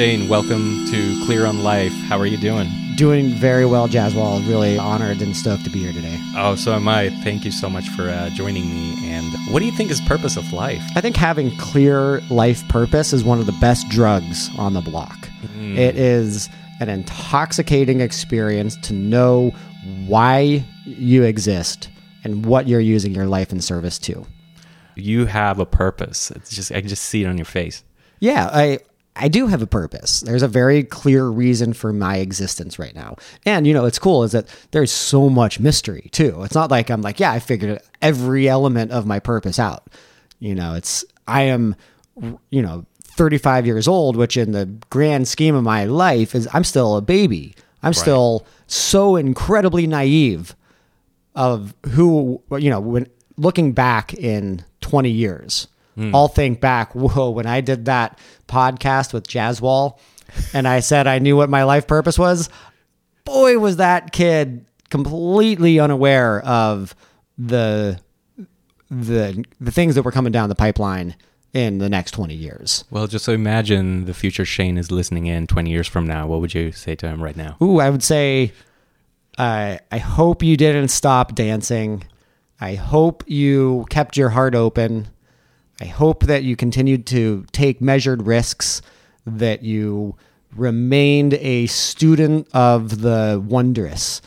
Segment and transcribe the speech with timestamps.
[0.00, 1.92] Shane, welcome to Clear on Life.
[1.92, 2.70] How are you doing?
[2.96, 4.48] Doing very well, Jaswal.
[4.48, 6.18] Really honored and stoked to be here today.
[6.38, 7.10] Oh, so am I.
[7.22, 8.96] Thank you so much for uh, joining me.
[9.10, 10.80] And what do you think is purpose of life?
[10.96, 15.28] I think having clear life purpose is one of the best drugs on the block.
[15.58, 15.76] Mm.
[15.76, 16.48] It is
[16.80, 19.50] an intoxicating experience to know
[20.06, 21.90] why you exist
[22.24, 24.26] and what you're using your life in service to.
[24.94, 26.30] You have a purpose.
[26.30, 27.84] It's just I can just see it on your face.
[28.18, 28.78] Yeah, I
[29.16, 30.20] I do have a purpose.
[30.20, 33.16] There's a very clear reason for my existence right now.
[33.44, 36.42] And you know, it's cool is that there's so much mystery too.
[36.42, 39.88] It's not like I'm like, yeah, I figured every element of my purpose out.
[40.38, 41.76] You know, it's I am
[42.50, 46.64] you know, 35 years old, which in the grand scheme of my life is I'm
[46.64, 47.54] still a baby.
[47.82, 50.54] I'm still so incredibly naive
[51.34, 55.68] of who you know when looking back in 20 years
[56.14, 59.98] i'll think back whoa when i did that podcast with Jaswal
[60.54, 62.48] and i said i knew what my life purpose was
[63.24, 66.94] boy was that kid completely unaware of
[67.38, 67.98] the
[68.90, 71.14] the the things that were coming down the pipeline
[71.52, 75.46] in the next 20 years Well, just so imagine the future Shane is listening in
[75.48, 76.26] 20 years from now.
[76.28, 77.56] What would you say to him right now?
[77.60, 78.52] Ooh, I would say,
[79.36, 82.04] uh, I hope you didn't stop dancing.
[82.60, 85.08] I hope you kept your heart open.
[85.80, 88.82] I hope that you continued to take measured risks,
[89.26, 90.16] that you
[90.54, 94.20] remained a student of the wondrous,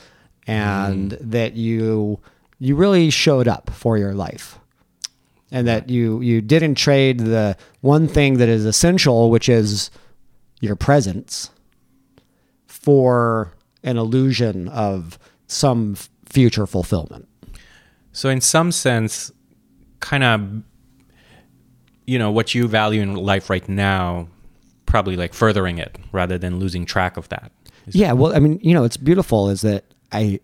[0.48, 1.30] and mm-hmm.
[1.30, 2.20] that you
[2.60, 4.60] you really showed up for your life.
[5.52, 9.92] And that you you didn't trade the one thing that is essential, which is
[10.62, 11.52] your presence,
[12.66, 17.28] for an illusion of some future fulfillment.
[18.12, 19.32] So, in some sense,
[20.00, 20.64] kind of,
[22.06, 24.28] you know, what you value in life right now,
[24.86, 27.52] probably like furthering it rather than losing track of that.
[27.88, 30.40] Yeah, well, I mean, you know, it's beautiful is that I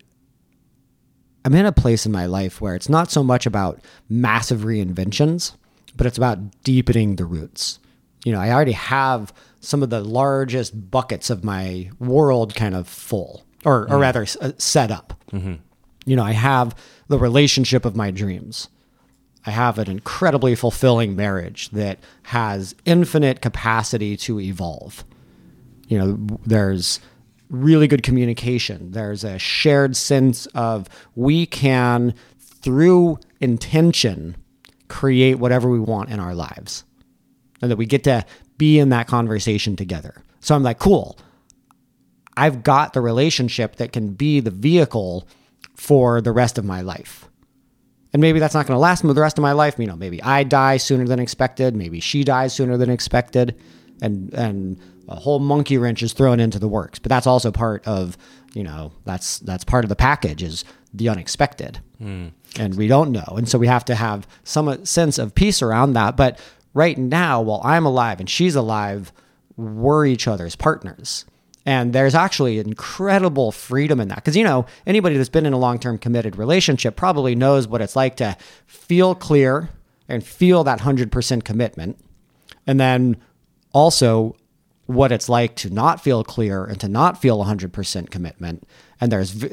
[1.44, 5.54] I'm in a place in my life where it's not so much about massive reinventions,
[5.96, 7.78] but it's about deepening the roots.
[8.24, 12.86] You know, I already have some of the largest buckets of my world kind of
[12.86, 15.14] full, or, or rather uh, set up.
[16.04, 16.74] You know, I have
[17.08, 18.68] the relationship of my dreams.
[19.46, 25.04] I have an incredibly fulfilling marriage that has infinite capacity to evolve.
[25.88, 27.00] You know, there's
[27.48, 28.92] really good communication.
[28.92, 34.36] There's a shared sense of we can, through intention,
[34.88, 36.84] create whatever we want in our lives.
[37.62, 38.24] And that we get to
[38.56, 40.22] be in that conversation together.
[40.40, 41.18] So I'm like, cool.
[42.36, 45.26] I've got the relationship that can be the vehicle
[45.74, 47.29] for the rest of my life.
[48.12, 49.76] And maybe that's not going to last me the rest of my life.
[49.78, 51.76] You know, maybe I die sooner than expected.
[51.76, 53.56] Maybe she dies sooner than expected,
[54.02, 54.78] and and
[55.08, 56.98] a whole monkey wrench is thrown into the works.
[56.98, 58.16] But that's also part of
[58.52, 62.28] you know that's that's part of the package is the unexpected, hmm.
[62.58, 65.92] and we don't know, and so we have to have some sense of peace around
[65.92, 66.16] that.
[66.16, 66.40] But
[66.74, 69.12] right now, while I'm alive and she's alive,
[69.56, 71.24] we're each other's partners.
[71.66, 74.16] And there's actually incredible freedom in that.
[74.16, 77.82] Because, you know, anybody that's been in a long term committed relationship probably knows what
[77.82, 79.68] it's like to feel clear
[80.08, 81.98] and feel that 100% commitment.
[82.66, 83.16] And then
[83.72, 84.36] also
[84.86, 88.66] what it's like to not feel clear and to not feel 100% commitment.
[89.00, 89.44] And there's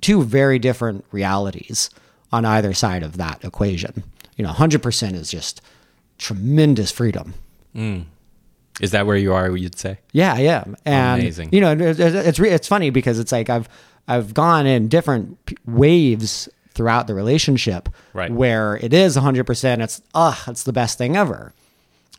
[0.00, 1.88] two very different realities
[2.30, 4.02] on either side of that equation.
[4.36, 5.62] You know, 100% is just
[6.18, 7.34] tremendous freedom.
[7.74, 8.04] Mm.
[8.80, 9.56] Is that where you are?
[9.56, 9.98] You'd say.
[10.12, 10.76] Yeah, I am.
[10.84, 11.50] And Amazing.
[11.52, 13.68] you know, it- it- it's re- it's funny because it's like I've
[14.08, 18.30] I've gone in different p- waves throughout the relationship Right.
[18.32, 21.52] where it is 100% it's uh it's the best thing ever.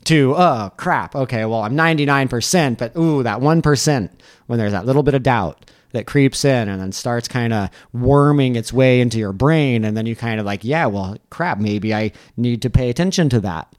[0.06, 1.16] To oh crap.
[1.16, 4.10] Okay, well, I'm 99%, but ooh, that 1%
[4.48, 7.70] when there's that little bit of doubt that creeps in and then starts kind of
[7.94, 11.58] worming its way into your brain and then you kind of like, yeah, well, crap,
[11.60, 13.74] maybe I need to pay attention to that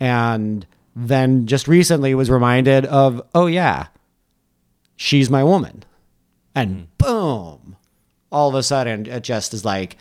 [0.00, 0.66] and
[1.06, 3.86] then just recently was reminded of, oh yeah,
[4.96, 5.84] she's my woman.
[6.54, 6.84] And hmm.
[6.98, 7.76] boom,
[8.32, 9.96] all of a sudden it just is like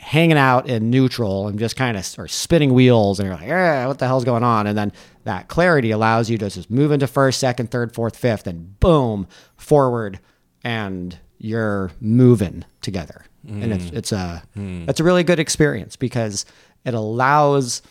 [0.00, 3.86] hanging out in neutral and just kind of or spinning wheels and you're like, yeah,
[3.86, 4.66] what the hell's going on?
[4.66, 4.92] And then
[5.22, 9.28] that clarity allows you to just move into first, second, third, fourth, fifth, and boom,
[9.56, 10.18] forward,
[10.64, 13.24] and you're moving together.
[13.46, 13.96] And it's hmm.
[13.96, 14.84] it's a hmm.
[14.88, 16.46] it's a really good experience because
[16.84, 17.82] it allows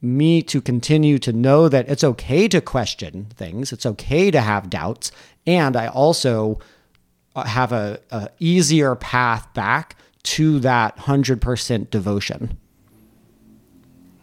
[0.00, 4.70] me to continue to know that it's okay to question things, it's okay to have
[4.70, 5.10] doubts,
[5.46, 6.58] and I also
[7.34, 12.58] uh, have a, a easier path back to that 100% devotion.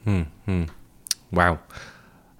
[0.04, 0.64] Hmm.
[1.32, 1.60] Wow.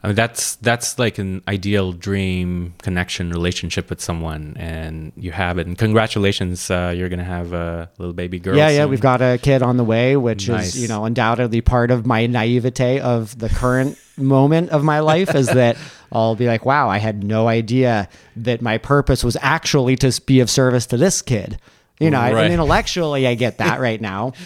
[0.06, 5.58] I mean, that's that's like an ideal dream connection relationship with someone, and you have
[5.58, 5.66] it.
[5.66, 8.56] And congratulations, uh, you're gonna have a little baby girl.
[8.56, 10.76] Yeah, yeah, we've got a kid on the way, which Nice.
[10.76, 15.34] is, you know, undoubtedly part of my naivete of the current moment of my life
[15.34, 15.76] is that
[16.12, 20.40] I'll be like, wow, I had no idea that my purpose was actually to be
[20.40, 21.60] of service to this kid.
[22.00, 24.34] You know, I- and intellectually, I get that right now.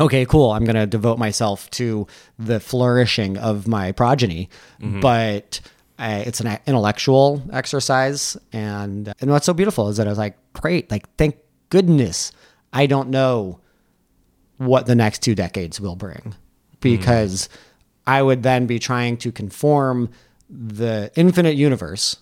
[0.00, 0.50] Okay, cool.
[0.52, 2.06] I'm going to devote myself to
[2.38, 4.48] the flourishing of my progeny,
[5.00, 5.60] but
[5.98, 8.36] uh, it's an intellectual exercise.
[8.52, 11.36] And and what's so beautiful is that I was like, great, like thank
[11.68, 12.32] goodness
[12.72, 13.60] I don't know
[14.56, 16.34] what the next two decades will bring
[16.80, 17.48] because
[18.06, 20.10] I would then be trying to conform
[20.48, 22.16] the infinite universe,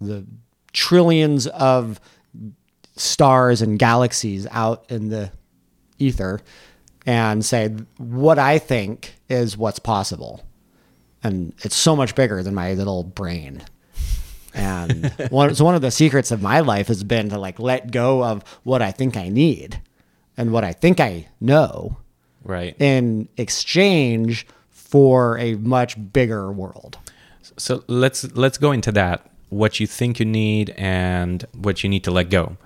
[0.00, 0.26] the
[0.72, 2.00] trillions of
[2.96, 5.30] stars and galaxies out in the
[5.98, 6.40] ether,
[7.06, 7.68] and say
[7.98, 10.44] what I think is what's possible.
[11.22, 13.62] And it's so much bigger than my little brain.
[14.54, 17.90] And one, so one of the secrets of my life has been to like let
[17.90, 19.80] go of what I think I need
[20.36, 21.98] and what I think I know
[22.44, 22.76] right.
[22.78, 26.98] in exchange for a much bigger world.
[27.56, 29.30] So let's let's go into that.
[29.48, 32.56] What you think you need and what you need to let go.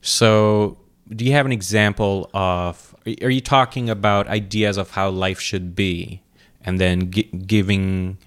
[0.00, 0.77] So,
[1.14, 2.94] do you have an example of?
[3.22, 6.22] Are you talking about ideas of how life should be,
[6.62, 8.18] and then gi- giving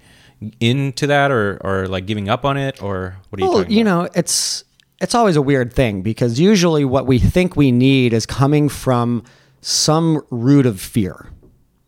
[0.60, 3.84] into that, or or like giving up on it, or what are you Well, you
[3.84, 4.64] know, it's
[5.00, 9.24] it's always a weird thing because usually what we think we need is coming from
[9.60, 11.28] some root of fear.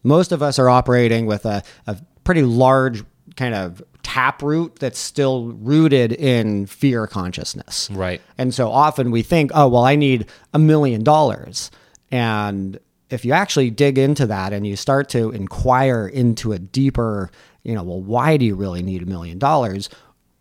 [0.02, 3.04] Most of us are operating with a, a pretty large
[3.36, 7.88] kind of tap root that's still rooted in fear consciousness.
[7.90, 8.20] Right.
[8.38, 11.70] And so often we think, oh, well, I need a million dollars.
[12.10, 12.78] And
[13.10, 17.30] if you actually dig into that and you start to inquire into a deeper,
[17.62, 19.88] you know, well, why do you really need a million dollars?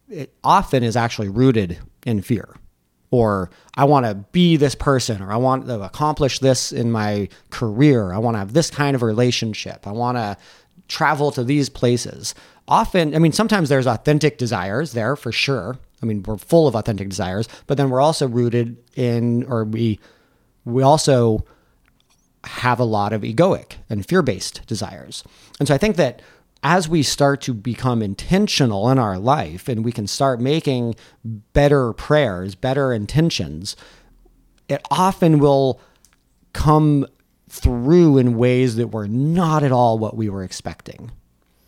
[0.09, 2.55] It often is actually rooted in fear.
[3.11, 7.29] Or I want to be this person, or I want to accomplish this in my
[7.51, 8.11] career.
[8.11, 9.85] I want to have this kind of relationship.
[9.85, 10.35] I want to
[10.87, 12.33] travel to these places.
[12.67, 15.77] Often, I mean, sometimes there's authentic desires there for sure.
[16.01, 19.99] I mean, we're full of authentic desires, but then we're also rooted in, or we,
[20.65, 21.45] we also
[22.45, 25.23] have a lot of egoic and fear-based desires.
[25.59, 26.21] And so I think that
[26.61, 31.91] as we start to become intentional in our life and we can start making better
[31.93, 33.75] prayers, better intentions,
[34.69, 35.81] it often will
[36.53, 37.05] come
[37.49, 41.11] through in ways that were not at all what we were expecting.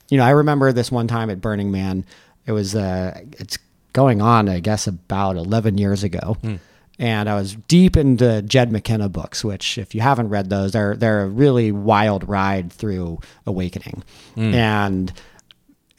[0.10, 2.06] You know, I remember this one time at Burning Man.
[2.46, 3.58] It was uh it's
[3.94, 6.38] going on, I guess, about eleven years ago.
[6.98, 10.96] And I was deep into Jed McKenna books, which if you haven't read those, they're
[10.96, 14.04] they're a really wild ride through awakening.
[14.54, 15.12] And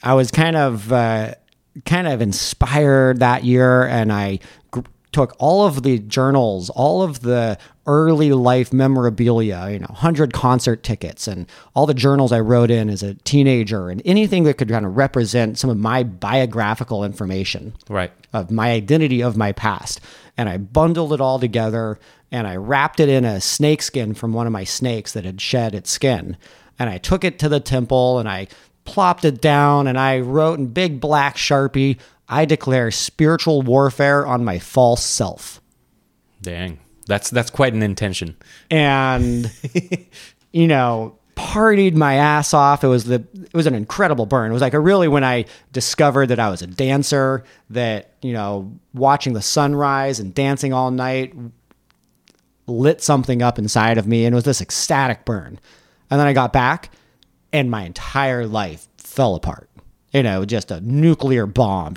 [0.01, 1.33] I was kind of uh,
[1.85, 4.39] kind of inspired that year, and I
[5.11, 10.83] took all of the journals, all of the early life memorabilia, you know, hundred concert
[10.83, 14.69] tickets, and all the journals I wrote in as a teenager, and anything that could
[14.69, 18.11] kind of represent some of my biographical information Right.
[18.33, 19.99] of my identity of my past.
[20.37, 21.97] And I bundled it all together
[22.31, 25.39] and I wrapped it in a snake skin from one of my snakes that had
[25.41, 26.35] shed its skin.
[26.77, 28.47] And I took it to the temple and I
[28.83, 31.97] plopped it down and I wrote in big black sharpie,
[32.29, 35.61] I declare spiritual warfare on my false self.
[36.41, 36.79] Dang.
[37.07, 38.35] That's that's quite an intention.
[38.69, 39.51] and
[40.51, 44.53] you know partied my ass off it was the it was an incredible burn it
[44.53, 48.73] was like a really when i discovered that i was a dancer that you know
[48.95, 51.35] watching the sunrise and dancing all night
[52.65, 55.59] lit something up inside of me and it was this ecstatic burn
[56.09, 56.89] and then i got back
[57.53, 59.66] and my entire life fell apart
[60.17, 61.93] you know just a nuclear bomb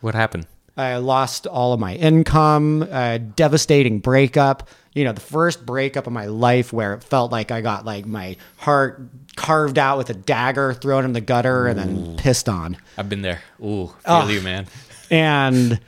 [0.00, 0.46] What happened?
[0.76, 4.68] I lost all of my income, a devastating breakup.
[4.94, 8.06] You know, the first breakup of my life where it felt like I got like
[8.06, 9.02] my heart
[9.36, 12.76] carved out with a dagger, thrown in the gutter, and then pissed on.
[12.96, 13.42] I've been there.
[13.62, 14.28] Ooh, feel Ah.
[14.28, 14.66] you, man.
[15.10, 15.80] And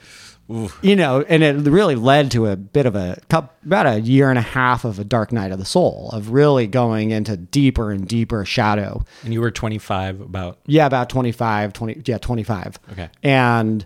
[0.49, 4.37] you know, and it really led to a bit of a about a year and
[4.37, 8.07] a half of a dark night of the soul of really going into deeper and
[8.07, 9.03] deeper shadow.
[9.23, 12.79] And you were 25, about Yeah, about 25, 20, yeah, 25.
[12.91, 13.09] Okay.
[13.23, 13.85] And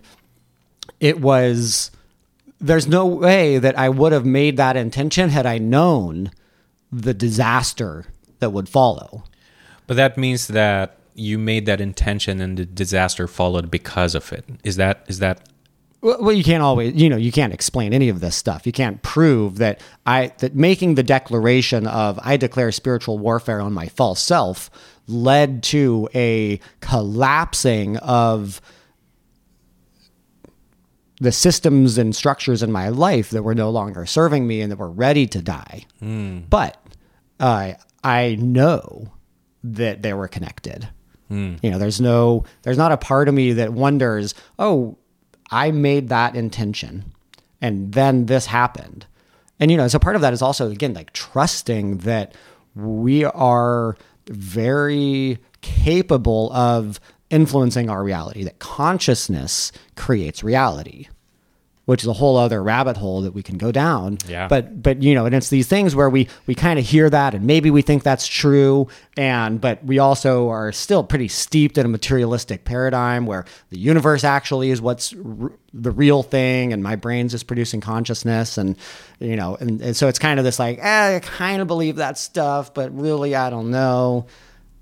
[0.98, 1.92] it was,
[2.60, 6.32] there's no way that I would have made that intention had I known
[6.90, 8.06] the disaster
[8.40, 9.24] that would follow.
[9.86, 14.44] But that means that you made that intention and the disaster followed because of it.
[14.64, 15.47] Is that is that
[16.00, 18.66] Well, you can't always, you know, you can't explain any of this stuff.
[18.66, 23.72] You can't prove that I that making the declaration of I declare spiritual warfare on
[23.72, 24.70] my false self
[25.08, 28.60] led to a collapsing of
[31.20, 34.76] the systems and structures in my life that were no longer serving me and that
[34.78, 35.84] were ready to die.
[36.48, 36.80] But
[37.40, 37.72] uh,
[38.04, 39.12] I know
[39.64, 40.88] that they were connected.
[41.62, 44.96] You know, there's no, there's not a part of me that wonders, oh,
[45.50, 47.12] I made that intention
[47.60, 49.06] and then this happened.
[49.60, 52.34] And, you know, so part of that is also, again, like trusting that
[52.74, 53.96] we are
[54.28, 57.00] very capable of
[57.30, 61.08] influencing our reality, that consciousness creates reality
[61.88, 64.18] which is a whole other rabbit hole that we can go down.
[64.28, 64.46] Yeah.
[64.46, 67.34] But but you know, and it's these things where we we kind of hear that
[67.34, 71.86] and maybe we think that's true and but we also are still pretty steeped in
[71.86, 76.94] a materialistic paradigm where the universe actually is what's r- the real thing and my
[76.94, 78.76] brain's just producing consciousness and
[79.18, 81.96] you know and, and so it's kind of this like eh, I kind of believe
[81.96, 84.26] that stuff but really I don't know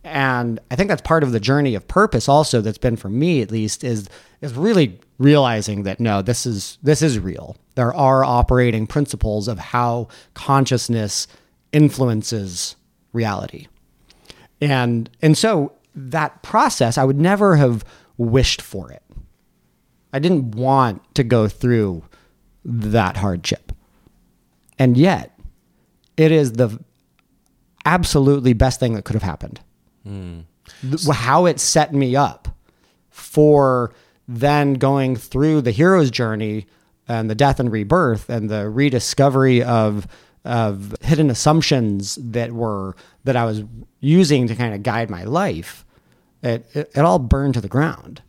[0.06, 3.42] and I think that's part of the journey of purpose also that's been for me
[3.42, 4.08] at least is
[4.40, 7.56] is really realizing that no this is this is real.
[7.74, 11.26] There are operating principles of how consciousness
[11.72, 12.76] influences
[13.12, 13.66] reality.
[14.60, 17.84] And and so that process I would never have
[18.16, 19.02] wished for it.
[20.12, 22.04] I didn't want to go through
[22.64, 23.72] that hardship.
[24.78, 25.36] And yet
[26.16, 26.78] it is the
[27.84, 29.60] absolutely best thing that could have happened
[30.06, 32.48] th- how it set me up
[33.10, 33.92] for
[34.28, 36.66] then going through the hero's journey
[37.08, 40.06] and the death and rebirth and the rediscovery of
[40.44, 42.94] of hidden assumptions that were
[43.24, 43.64] that I was
[44.00, 45.84] using to kind of guide my life
[46.42, 48.22] it, it, it all burned to the ground.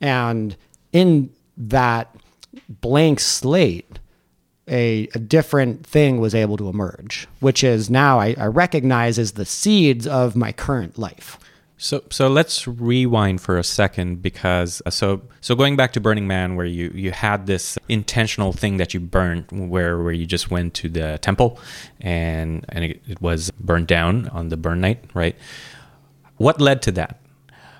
[0.00, 0.56] And
[0.92, 2.14] in that
[2.68, 3.87] blank slate
[4.68, 9.32] a, a different thing was able to emerge, which is now I, I recognize as
[9.32, 11.38] the seeds of my current life.
[11.80, 16.26] So so let's rewind for a second because uh, so so going back to Burning
[16.26, 20.50] Man where you you had this intentional thing that you burned where where you just
[20.50, 21.60] went to the temple
[22.00, 25.36] and and it, it was burned down on the burn night right
[26.36, 27.20] what led to that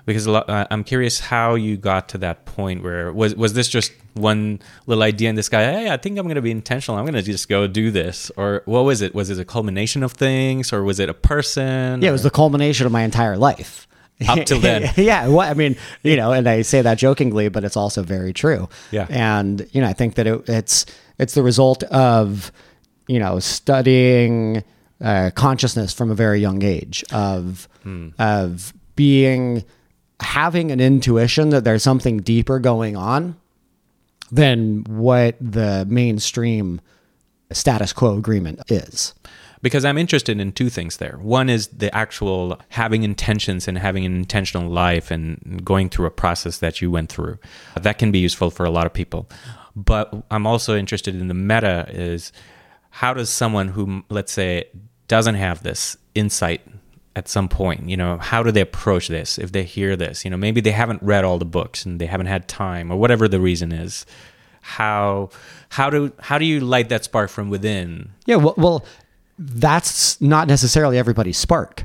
[0.05, 3.67] because lot, uh, I'm curious how you got to that point where was was this
[3.67, 6.97] just one little idea in this guy hey I think I'm going to be intentional
[6.99, 10.03] I'm going to just go do this or what was it was it a culmination
[10.03, 13.37] of things or was it a person Yeah, it was the culmination of my entire
[13.37, 13.87] life.
[14.27, 14.91] Up till then.
[14.97, 15.27] yeah.
[15.29, 18.67] Well, I mean, you know, and I say that jokingly, but it's also very true.
[18.91, 19.07] Yeah.
[19.09, 20.85] And, you know, I think that it, it's,
[21.17, 22.51] it's the result of,
[23.07, 24.65] you know, studying
[24.99, 27.69] uh, consciousness from a very young age of,
[28.17, 29.63] of being,
[30.21, 33.35] having an intuition that there's something deeper going on
[34.31, 36.81] than what the mainstream
[37.51, 39.13] status quo agreement is.
[39.61, 41.17] because I'm interested in two things there.
[41.21, 46.11] One is the actual having intentions and having an intentional life and going through a
[46.11, 47.39] process that you went through.
[47.79, 49.29] That can be useful for a lot of people.
[49.75, 52.31] But I'm also interested in the meta is
[52.89, 54.65] how does someone who let's say
[55.07, 56.61] doesn't have this insight
[57.19, 60.23] at some point, you know, how do they approach this if they hear this?
[60.23, 62.97] You know, maybe they haven't read all the books and they haven't had time or
[62.97, 64.05] whatever the reason is.
[64.61, 65.29] How
[65.67, 68.11] how do how do you light that spark from within?
[68.25, 68.85] Yeah, well, well,
[69.37, 71.83] that's not necessarily everybody's spark.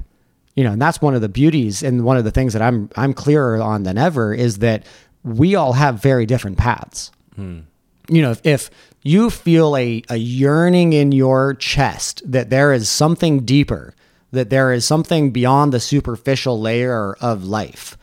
[0.55, 2.89] You know, and that's one of the beauties and one of the things that I'm
[2.97, 4.87] I'm clearer on than ever is that
[5.25, 7.11] we all have very different paths.
[7.35, 7.61] Hmm.
[8.09, 8.71] You know, if, if
[9.03, 13.95] you feel a, a yearning in your chest that there is something deeper,
[14.35, 17.97] that there is something beyond the superficial layer of life,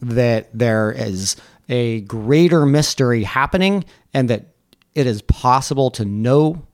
[0.00, 1.36] that there is
[1.68, 3.84] a greater mystery happening
[4.14, 4.46] and that
[4.94, 6.66] it is possible to know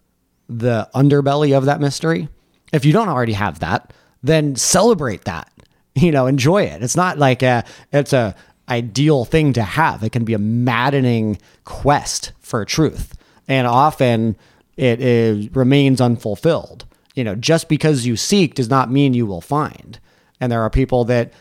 [0.49, 2.29] the underbelly of that mystery.
[2.73, 5.51] If you don't already have that, then celebrate that.
[5.95, 6.81] You know, enjoy it.
[6.81, 8.37] It's not like a it's a
[8.69, 10.05] ideal thing to have.
[10.05, 13.15] It can be a maddening quest for truth.
[13.49, 14.37] And often
[14.77, 16.85] it remains unfulfilled.
[17.19, 19.99] You know, just because you seek does not mean you will find.
[20.41, 21.33] And there are people that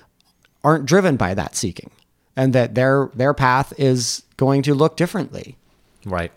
[0.63, 1.91] aren't driven by that seeking
[2.35, 5.55] and that their their path is going to look differently.
[6.03, 6.31] Right.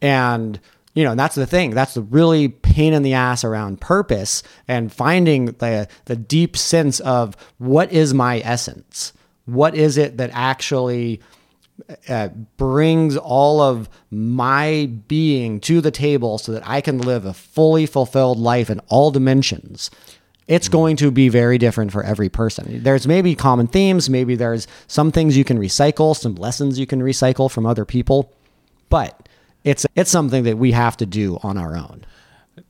[0.00, 0.60] And
[0.94, 1.70] you know, and that's the thing.
[1.70, 7.00] That's the really pain in the ass around purpose and finding the the deep sense
[7.00, 9.12] of what is my essence.
[9.46, 11.20] What is it that actually
[12.08, 17.34] uh, brings all of my being to the table so that I can live a
[17.34, 19.90] fully fulfilled life in all dimensions?
[20.46, 22.82] It's going to be very different for every person.
[22.82, 27.00] There's maybe common themes, maybe there's some things you can recycle, some lessons you can
[27.00, 28.30] recycle from other people
[28.94, 29.28] but
[29.64, 32.04] it's it's something that we have to do on our own.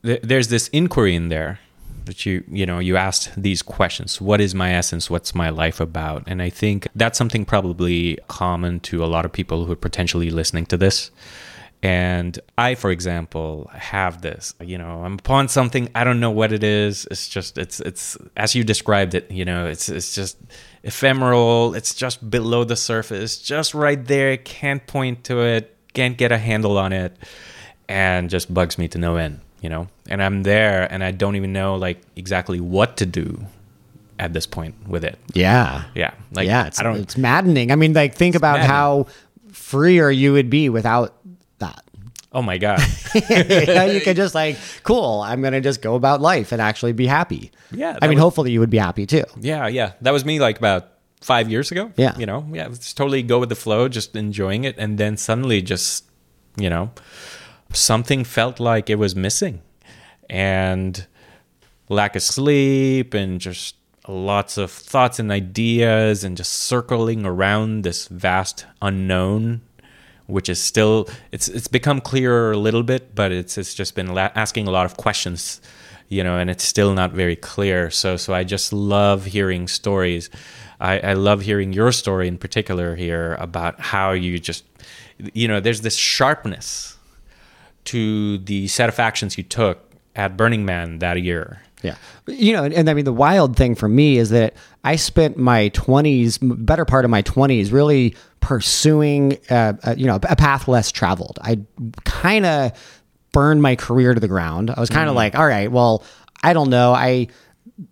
[0.01, 1.59] There's this inquiry in there
[2.05, 4.21] that you you know you asked these questions.
[4.21, 5.09] What is my essence?
[5.09, 6.23] What's my life about?
[6.27, 10.29] And I think that's something probably common to a lot of people who are potentially
[10.29, 11.11] listening to this.
[11.83, 14.55] And I, for example, have this.
[14.59, 15.87] You know, I'm upon something.
[15.93, 17.07] I don't know what it is.
[17.11, 19.29] It's just, it's, it's as you described it.
[19.29, 20.35] You know, it's, it's just
[20.81, 21.75] ephemeral.
[21.75, 24.35] It's just below the surface, just right there.
[24.37, 25.77] Can't point to it.
[25.93, 27.15] Can't get a handle on it,
[27.87, 29.41] and just bugs me to no end.
[29.65, 33.43] You know, and I'm there, and I don't even know like exactly what to do
[34.19, 35.17] at this point with it.
[35.33, 35.85] Yeah.
[35.95, 36.97] Yeah, like yeah, it's, I don't.
[36.97, 37.71] it's maddening.
[37.71, 38.69] I mean, like think about maddening.
[38.69, 39.07] how
[39.51, 41.15] freer you would be without
[41.57, 41.83] that.
[42.31, 42.79] Oh my god.
[43.15, 47.07] you, you could just like, cool, I'm gonna just go about life and actually be
[47.07, 47.49] happy.
[47.71, 49.23] Yeah, I mean, was- hopefully you would be happy too.
[49.39, 49.93] Yeah, yeah.
[50.01, 50.89] That was me like about
[51.21, 51.91] five years ago.
[51.97, 52.15] Yeah.
[52.19, 54.75] You know, yeah, just totally go with the flow, just enjoying it.
[54.77, 56.05] And then suddenly just,
[56.55, 56.91] you know,
[57.75, 59.61] something felt like it was missing.
[60.29, 61.05] And
[61.89, 63.75] lack of sleep and just
[64.07, 69.61] lots of thoughts and ideas and just circling around this vast unknown
[70.27, 74.13] which is still it's it's become clearer a little bit but it's it's just been
[74.13, 75.61] la- asking a lot of questions
[76.07, 80.29] you know and it's still not very clear so so i just love hearing stories
[80.79, 84.65] i i love hearing your story in particular here about how you just
[85.33, 86.94] you know there's this sharpness
[87.85, 91.95] to the set of actions you took at burning man that year Yeah.
[92.27, 95.37] You know, and, and I mean, the wild thing for me is that I spent
[95.37, 100.67] my 20s, better part of my 20s, really pursuing, uh, uh, you know, a path
[100.67, 101.37] less traveled.
[101.41, 101.59] I
[102.03, 102.71] kind of
[103.31, 104.71] burned my career to the ground.
[104.71, 106.03] I was kind of like, all right, well,
[106.41, 106.93] I don't know.
[106.93, 107.27] I,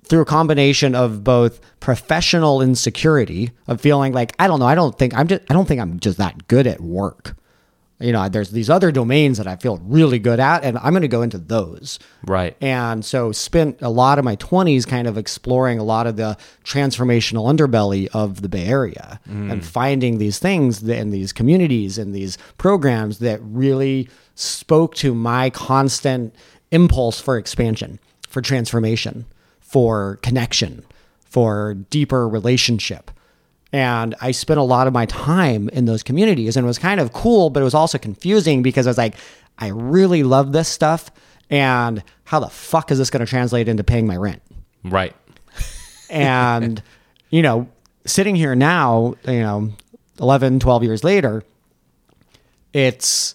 [0.05, 4.97] through a combination of both professional insecurity of feeling like, I don't know, I don't
[4.97, 7.35] think I'm just, I don't think I'm just that good at work.
[8.03, 11.03] You know, there's these other domains that I feel really good at, and I'm going
[11.03, 11.99] to go into those.
[12.25, 16.17] right And so spent a lot of my 20s kind of exploring a lot of
[16.17, 19.51] the transformational underbelly of the Bay Area mm.
[19.51, 25.49] and finding these things and these communities and these programs that really spoke to my
[25.49, 26.35] constant
[26.71, 29.25] impulse for expansion, for transformation,
[29.61, 30.83] for connection,
[31.23, 33.11] for deeper relationship.
[33.73, 37.01] And I spent a lot of my time in those communities and it was kind
[37.01, 39.15] of cool, but it was also confusing because I was like,
[39.57, 41.09] I really love this stuff.
[41.49, 44.43] And how the fuck is this going to translate into paying my rent?
[44.83, 45.15] right
[46.09, 46.81] And,
[47.31, 47.67] you know,
[48.05, 49.71] sitting here now, you know,
[50.19, 51.43] 11, 12 years later,
[52.73, 53.33] it's,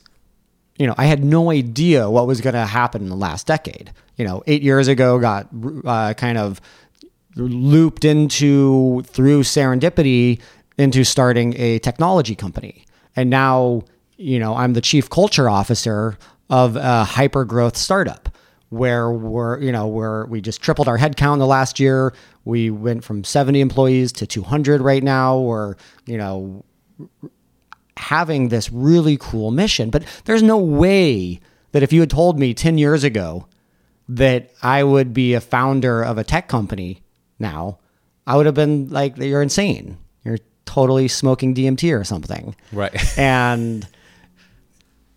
[0.79, 3.93] you know, I had no idea what was going to happen in the last decade.
[4.17, 5.49] You know, eight years ago, got
[5.85, 6.61] uh, kind of
[7.37, 10.41] looped into through serendipity
[10.79, 12.85] into starting a technology company.
[13.17, 13.83] And now,
[14.17, 16.19] you know, I'm the chief culture officer
[16.51, 18.29] of a hyper growth startup
[18.71, 22.15] where we're, you know, where we just tripled our headcount the last year.
[22.45, 25.39] We went from 70 employees to 200 right now.
[25.39, 26.65] We're, you know,
[27.97, 29.91] having this really cool mission.
[29.91, 31.41] But there's no way
[31.73, 33.47] that if you had told me 10 years ago
[34.09, 37.03] that I would be a founder of a tech company
[37.39, 37.79] now,
[38.27, 39.97] I would have been like, you're insane.
[40.25, 42.55] You're totally smoking DMT or something.
[42.73, 43.87] right And,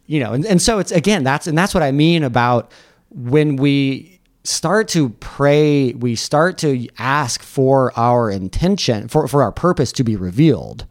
[0.06, 2.72] you know, and, and so it's again, that's, and that's what I mean about
[3.10, 9.52] when we start to pray, we start to ask for our intention, for, for our
[9.52, 10.86] purpose to be revealed.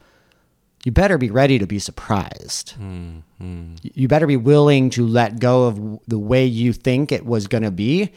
[0.85, 2.75] You better be ready to be surprised.
[2.81, 3.75] Mm-hmm.
[3.83, 7.65] You better be willing to let go of the way you think it was going
[7.65, 8.13] to be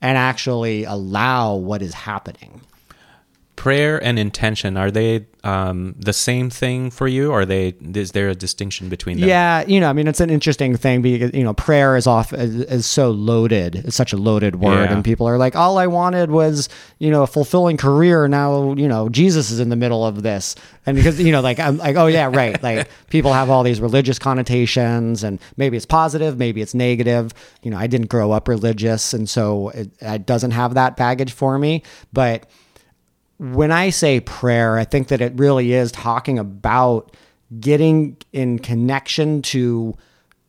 [0.00, 2.60] and actually allow what is happening.
[3.56, 8.12] Prayer and intention are they um, the same thing for you or are they is
[8.12, 11.32] there a distinction between them Yeah, you know, I mean, it's an interesting thing because
[11.34, 13.76] you know, prayer is off is, is so loaded.
[13.76, 14.94] It's such a loaded word, Yeah.
[14.94, 18.26] and people are like, all I wanted was you know a fulfilling career.
[18.26, 21.60] Now you know Jesus is in the middle of this, and because you know, like
[21.60, 22.60] I'm like, oh yeah, right.
[22.62, 27.32] Like people have all these religious connotations, and maybe it's positive, maybe it's negative.
[27.62, 31.32] You know, I didn't grow up religious, and so it, it doesn't have that baggage
[31.32, 32.46] for me, but
[33.52, 37.14] when I say prayer, I think that it really is talking about
[37.60, 39.94] getting in connection to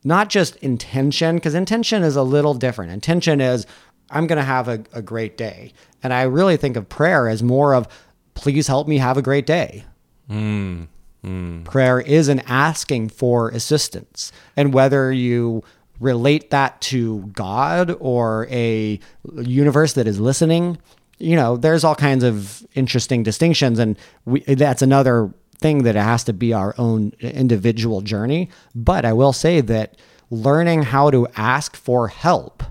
[0.04, 2.92] not just intention, because intention is a little different.
[2.92, 3.66] Intention is,
[4.10, 5.72] I'm going to have a, a great day.
[6.02, 7.86] And I really think of prayer as more of,
[8.34, 9.84] please help me have a great day.
[10.30, 10.88] Mm,
[11.24, 11.64] mm.
[11.64, 14.32] Prayer is an asking for assistance.
[14.56, 15.62] And whether you
[15.98, 19.00] relate that to God or a
[19.34, 20.78] universe that is listening,
[21.18, 23.78] you know, there's all kinds of interesting distinctions.
[23.78, 28.50] And we, that's another thing that it has to be our own individual journey.
[28.74, 29.96] But I will say that
[30.30, 32.62] learning how to ask for help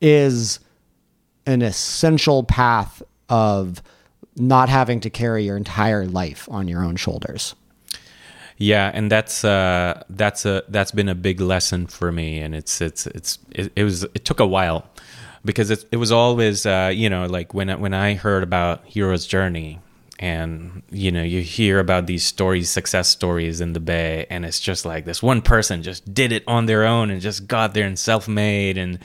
[0.00, 0.60] is
[1.46, 3.82] an essential path of
[4.36, 7.54] not having to carry your entire life on your own shoulders.
[8.56, 12.82] Yeah, and that's uh, that's a that's been a big lesson for me, and it's
[12.82, 14.86] it's it's it, it was it took a while
[15.44, 19.26] because it it was always uh, you know like when when I heard about Hero's
[19.26, 19.80] Journey,
[20.18, 24.60] and you know you hear about these stories, success stories in the Bay, and it's
[24.60, 27.86] just like this one person just did it on their own and just got there
[27.86, 28.98] and self made, and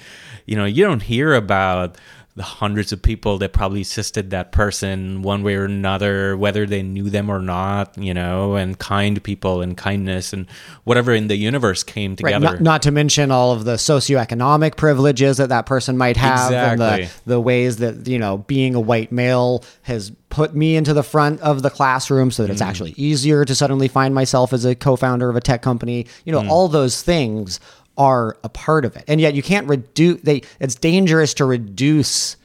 [0.46, 1.98] you know you don't hear about
[2.36, 6.84] the hundreds of people that probably assisted that person one way or another, whether they
[6.84, 10.46] knew them or not, you know, and kind people and kindness and
[10.84, 12.46] whatever in the universe came together.
[12.46, 12.54] Right.
[12.56, 16.86] Not, not to mention all of the socioeconomic privileges that that person might have Exactly.
[16.86, 20.94] and the, the ways that, you know, being a white male has put me into
[20.94, 22.66] the front of the classroom so that it's mm.
[22.66, 26.06] actually easier to suddenly find myself as a co-founder of a tech company.
[26.26, 26.50] You know, mm.
[26.50, 27.62] all those things
[27.98, 29.04] are a part of it.
[29.08, 32.38] And yet you can't reduce they it's dangerous to reduce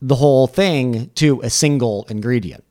[0.00, 2.64] the whole thing to a single ingredient.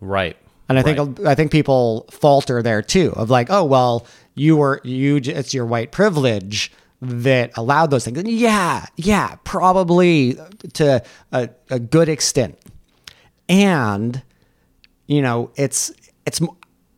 [0.00, 0.36] right.
[0.68, 4.80] And I think I think people falter there too of like, oh well, you were
[4.84, 8.18] you it's your white privilege that allowed those things.
[8.18, 10.38] And yeah, yeah, probably
[10.74, 12.58] to a, a good extent.
[13.48, 14.22] And
[15.06, 15.92] you know, it's
[16.26, 16.40] it's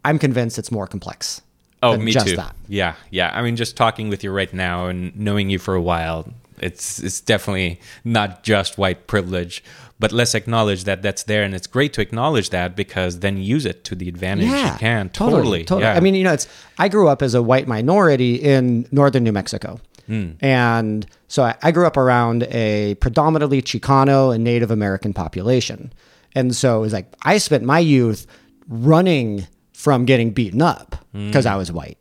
[0.05, 1.43] I'm convinced it's more complex.
[1.83, 2.37] Oh, me too.
[2.37, 2.55] That.
[2.69, 3.31] Yeah, yeah.
[3.33, 6.27] I mean, just talking with you right now and knowing you for a while,
[6.61, 9.63] it's it's definitely not just white privilege,
[10.01, 13.65] but let's acknowledge that that's there, and it's great to acknowledge that because then use
[13.65, 15.09] it to the advantage Yeah, you can.
[15.11, 15.83] Totally, totally.
[15.83, 15.95] Yeah.
[15.95, 19.33] I mean, you know, it's I grew up as a white minority in northern New
[19.33, 20.31] Mexico, Hmm.
[20.41, 25.93] and so I, I grew up around a predominantly Chicano and Native American population,
[26.35, 28.27] and so it was like I spent my youth
[28.69, 29.47] running
[29.79, 31.99] from getting beaten up because I was white.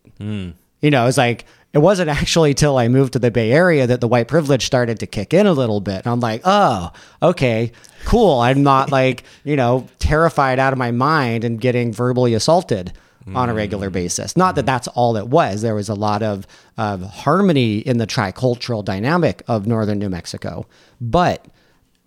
[0.82, 4.02] You know, it's like it wasn't actually till I moved to the Bay Area that
[4.02, 5.98] the white privilege started to kick in a little bit.
[5.98, 7.72] And I'm like, oh, okay,
[8.06, 8.40] cool.
[8.40, 12.94] I'm not like, you know, terrified out of my mind and getting verbally assaulted
[13.36, 13.94] on a regular mm.
[13.94, 14.36] basis.
[14.36, 14.68] Not that mm.
[14.68, 15.62] that's all it was.
[15.62, 20.66] There was a lot of, of harmony in the tricultural dynamic of northern New Mexico.
[21.00, 21.46] But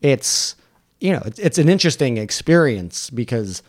[0.00, 0.56] it's,
[0.98, 3.62] you know, it's, it's an interesting experience because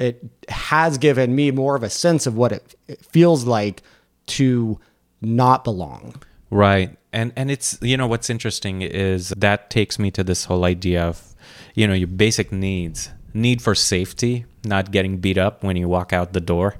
[0.00, 3.82] it has given me more of a sense of what it, it feels like
[4.26, 4.80] to
[5.20, 6.14] not belong.
[6.50, 6.96] Right.
[7.12, 11.02] And and it's you know what's interesting is that takes me to this whole idea
[11.02, 11.34] of
[11.74, 13.10] you know your basic needs.
[13.32, 16.74] Need for safety, not getting beat up when you walk out the door.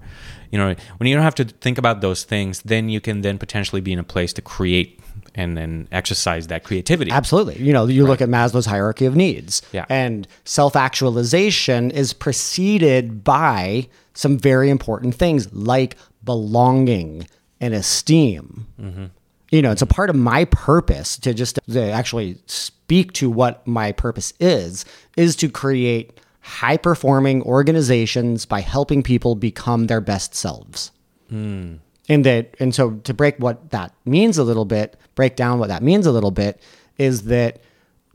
[0.50, 3.38] You know, when you don't have to think about those things, then you can then
[3.38, 4.98] potentially be in a place to create
[5.34, 7.10] and then exercise that creativity.
[7.10, 7.58] Absolutely.
[7.62, 9.62] You know, you look at Maslow's hierarchy of needs.
[9.72, 9.86] Yeah.
[9.88, 17.26] And self actualization is preceded by some very important things like belonging
[17.60, 18.66] and esteem.
[18.80, 19.06] Mm-hmm.
[19.50, 23.66] You know, it's a part of my purpose to just to actually speak to what
[23.66, 24.84] my purpose is,
[25.16, 30.92] is to create high performing organizations by helping people become their best selves.
[31.28, 31.76] Hmm.
[32.08, 35.68] And that, and so to break what that means a little bit, break down what
[35.68, 36.60] that means a little bit,
[36.98, 37.60] is that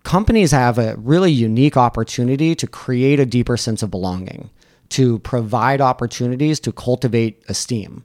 [0.04, 4.50] companies have a really unique opportunity to create a deeper sense of belonging,
[4.90, 8.04] to provide opportunities to cultivate esteem.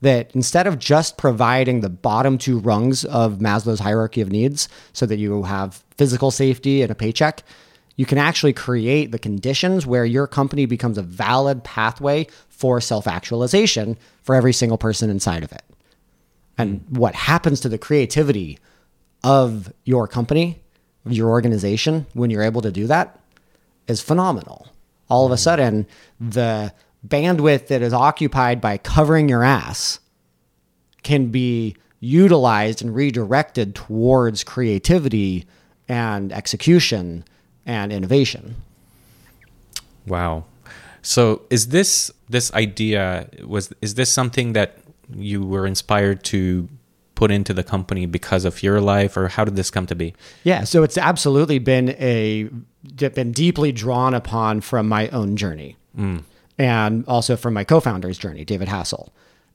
[0.00, 5.06] That instead of just providing the bottom two rungs of Maslow's hierarchy of needs so
[5.06, 7.42] that you have physical safety and a paycheck,
[7.98, 13.08] you can actually create the conditions where your company becomes a valid pathway for self
[13.08, 15.64] actualization for every single person inside of it.
[16.56, 18.60] And what happens to the creativity
[19.24, 20.60] of your company,
[21.04, 23.18] of your organization, when you're able to do that
[23.88, 24.68] is phenomenal.
[25.10, 25.84] All of a sudden,
[26.20, 26.72] the
[27.06, 29.98] bandwidth that is occupied by covering your ass
[31.02, 35.46] can be utilized and redirected towards creativity
[35.88, 37.24] and execution
[37.68, 38.56] and innovation.
[40.06, 40.44] Wow.
[41.02, 44.78] So is this this idea was is this something that
[45.14, 46.68] you were inspired to
[47.14, 50.14] put into the company because of your life or how did this come to be?
[50.44, 52.48] Yeah, so it's absolutely been a
[52.96, 56.22] been deeply drawn upon from my own journey, mm.
[56.56, 59.10] and also from my co-founder's journey, David Hassell.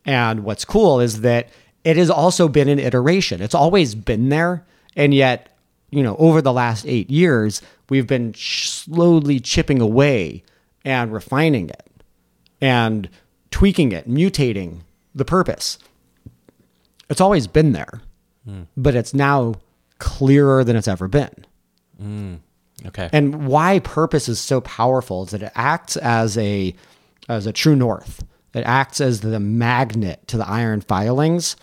[0.06, 1.50] And what's cool is that
[1.84, 3.42] it has also been an iteration.
[3.42, 5.58] It's always been there, and yet,
[5.90, 7.62] you know, over the last eight years,
[7.94, 10.42] we've been slowly chipping away
[10.84, 11.88] and refining it,
[12.60, 13.08] and
[13.52, 14.80] tweaking it, mutating
[15.14, 15.78] the purpose.
[17.08, 18.02] It's always been there,
[18.76, 19.54] but it's now
[20.00, 21.46] clearer than it's ever been.
[22.02, 22.40] Mm.
[22.88, 23.12] Okay.
[23.14, 26.74] And why purpose is so powerful is that it acts as a
[27.30, 28.24] as a true north.
[28.56, 31.56] It acts as the magnet to the iron filings.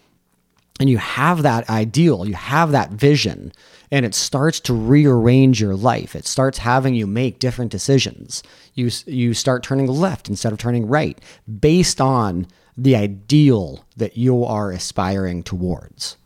[0.79, 3.53] And you have that ideal, you have that vision,
[3.91, 6.15] and it starts to rearrange your life.
[6.15, 8.43] It starts having you make different decisions.
[8.75, 11.21] You you start turning left instead of turning right
[11.61, 16.17] based on the ideal that you are aspiring towards.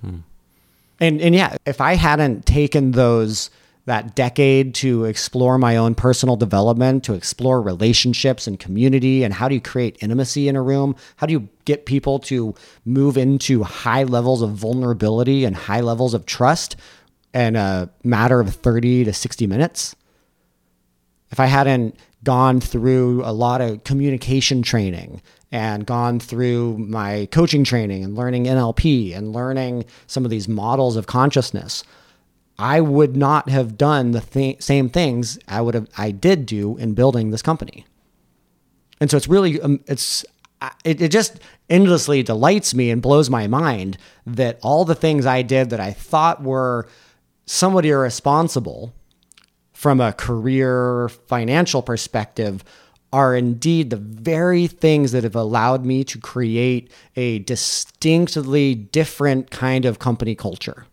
[0.00, 0.18] Hmm.
[0.98, 3.50] And and yeah, if I hadn't taken those
[3.86, 9.48] that decade to explore my own personal development, to explore relationships and community and how
[9.48, 10.94] do you create intimacy in a room?
[11.16, 12.54] How do you get people to
[12.84, 16.76] move into high levels of vulnerability and high levels of trust
[17.34, 19.94] in a matter of 30 to 60 minutes?
[21.30, 27.64] If I hadn't gone through a lot of communication training and gone through my coaching
[27.64, 31.84] training and learning NLP and learning some of these models of consciousness,
[32.58, 36.76] I would not have done the th- same things I would have I did do
[36.76, 37.86] in building this company.
[39.00, 40.24] And so it's really um, it's
[40.84, 41.40] it, it just
[41.70, 45.92] endlessly delights me and blows my mind that all the things I did that I
[45.92, 46.86] thought were
[47.50, 48.94] somewhat irresponsible
[49.72, 52.62] from a career financial perspective
[53.12, 59.84] are indeed the very things that have allowed me to create a distinctly different kind
[59.84, 60.86] of company culture.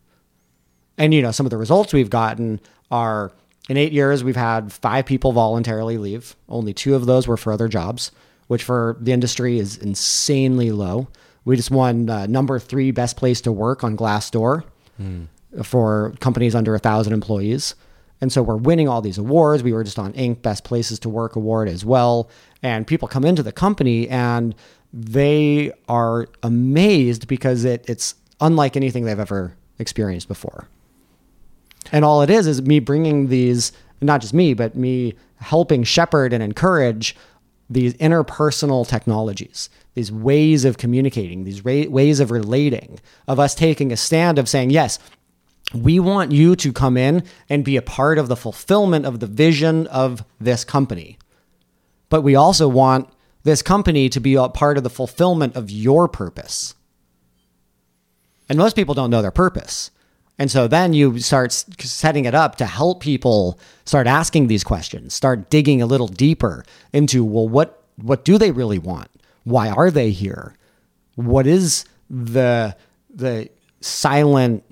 [0.98, 3.32] And you know, some of the results we've gotten are
[3.70, 6.36] in 8 years we've had 5 people voluntarily leave.
[6.50, 8.12] Only 2 of those were for other jobs,
[8.48, 11.08] which for the industry is insanely low.
[11.46, 14.64] We just won uh, number 3 best place to work on Glassdoor
[15.00, 15.28] mm.
[15.64, 17.76] For companies under a 1000 employees.
[18.20, 19.64] And so we're winning all these awards.
[19.64, 20.42] We were just on Inc.
[20.42, 22.30] Best Places to Work award as well.
[22.64, 24.56] And people come into the company and
[24.92, 30.68] they are amazed because it, it's unlike anything they've ever experienced before.
[31.92, 36.34] And all it is is me bringing these, not just me, but me helping shepherd
[36.34, 37.16] and encourage
[37.70, 43.92] these interpersonal technologies, these ways of communicating, these ra- ways of relating, of us taking
[43.92, 45.00] a stand of saying, yes,
[45.74, 49.28] we want you to come in and be a part of the fulfillment of the
[49.28, 51.18] vision of this company.
[52.10, 53.10] But we also want
[53.44, 56.76] this company to be a part of the fulfillment of your purpose.
[58.50, 59.92] And most people don't know their purpose.
[60.40, 65.14] And so then you start setting it up to help people start asking these questions,
[65.14, 69.10] start digging a little deeper into well what what do they really want?
[69.44, 70.56] Why are they here?
[71.16, 72.76] What is the
[73.10, 73.50] the
[73.82, 74.64] silent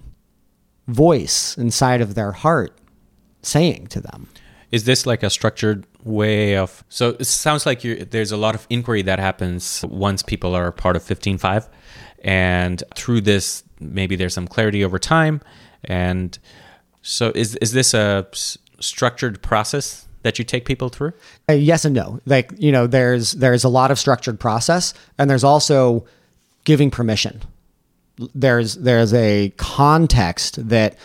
[0.88, 2.78] voice inside of their heart
[3.42, 4.28] saying to them?
[4.72, 8.68] Is this like a structured way of so it sounds like there's a lot of
[8.70, 11.68] inquiry that happens once people are part of 15Five
[12.24, 15.42] and through this maybe there's some clarity over time.
[15.84, 16.38] And
[17.02, 21.14] so is is this a s- structured process that you take people through?
[21.48, 22.20] Uh, yes and no.
[22.26, 26.06] Like you know there's there's a lot of structured process and there's also
[26.64, 27.42] giving permission
[28.34, 30.98] there's there's a context that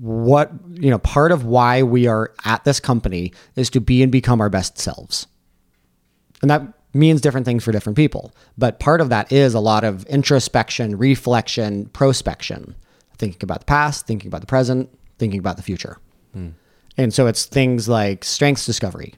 [0.00, 4.10] what you know part of why we are at this company is to be and
[4.10, 5.26] become our best selves
[6.42, 6.62] and that
[6.94, 8.32] means different things for different people.
[8.56, 12.74] But part of that is a lot of introspection, reflection, prospection,
[13.16, 15.98] thinking about the past, thinking about the present, thinking about the future.
[16.32, 16.50] Hmm.
[16.96, 19.14] And so it's things like strengths discovery,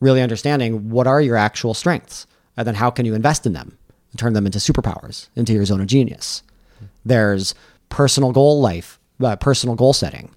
[0.00, 3.76] really understanding what are your actual strengths, and then how can you invest in them
[4.10, 6.42] and turn them into superpowers, into your zone of genius.
[7.08, 7.54] There's
[7.88, 10.30] personal goal life, uh, personal goal setting.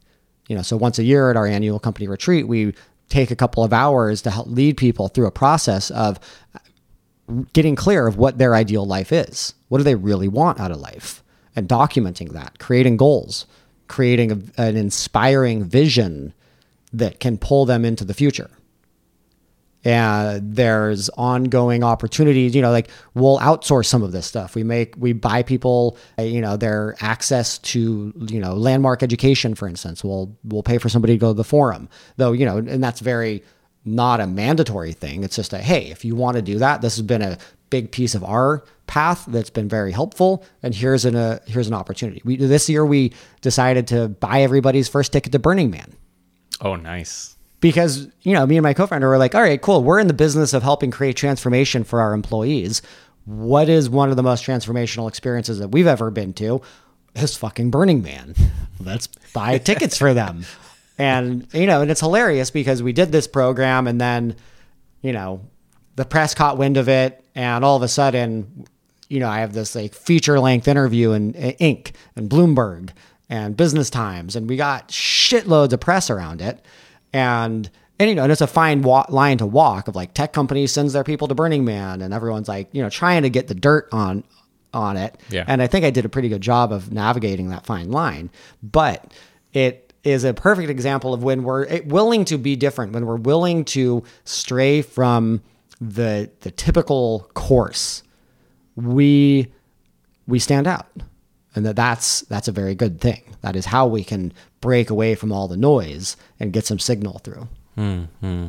[0.47, 2.73] You know, so once a year at our annual company retreat, we
[3.10, 6.19] take a couple of hours to help lead people through a process of
[7.53, 9.53] getting clear of what their ideal life is.
[9.67, 11.23] What do they really want out of life?
[11.55, 13.45] And documenting that, creating goals,
[13.88, 16.34] creating a, an inspiring vision
[16.93, 18.49] that can pull them into the future.
[19.84, 24.54] And there's ongoing opportunities, you know, like we'll outsource some of this stuff.
[24.56, 29.56] We make, we buy people, uh, you know, their access to, you know, landmark education,
[29.56, 30.04] for instance.
[30.04, 33.00] We'll, we'll pay for somebody to go to the forum, though, you know, and that's
[33.00, 33.44] very,
[33.86, 35.24] not a mandatory thing.
[35.24, 37.38] It's just a hey, if you want to do that, this has been a
[37.70, 41.74] big piece of our path that's been very helpful, and here's an uh, here's an
[41.74, 42.22] opportunity.
[42.24, 45.96] We this year we decided to buy everybody's first ticket to Burning Man.
[46.60, 47.38] Oh, nice.
[47.62, 49.84] Because you know, me and my co-founder were like, all right, cool.
[49.84, 52.82] We're in the business of helping create transformation for our employees.
[53.26, 56.62] What is one of the most transformational experiences that we've ever been to?
[57.15, 58.36] Is fucking Burning Man.
[58.80, 60.43] Let's buy tickets for them
[61.02, 64.36] and you know, and it's hilarious because we did this program, and then
[65.02, 65.41] you know,
[65.95, 68.67] the press caught wind of it, and all of a sudden,
[69.10, 71.93] you know, I have this like feature length interview in, in Inc.
[72.15, 72.91] and Bloomberg
[73.30, 76.63] and Business Times, and we got shitloads of press around it.
[77.13, 77.69] And
[78.00, 80.71] and you know, and it's a fine wa- line to walk of like tech companies
[80.71, 83.56] sends their people to Burning Man, and everyone's like, you know, trying to get the
[83.56, 84.24] dirt on
[84.74, 85.19] on it.
[85.30, 85.43] Yeah.
[85.47, 88.32] And I think I did a pretty good job of navigating that fine line.
[88.63, 89.13] But
[89.54, 93.65] it is a perfect example of when we're willing to be different, when we're willing
[93.65, 95.41] to stray from
[95.80, 98.04] the the typical course,
[98.76, 99.52] we
[100.28, 100.88] we stand out.
[101.56, 103.22] And that that's that's a very good thing.
[103.42, 107.20] That is how we can break away from all the noise and get some signal
[107.20, 107.48] through.
[107.78, 108.48] Mm-hmm.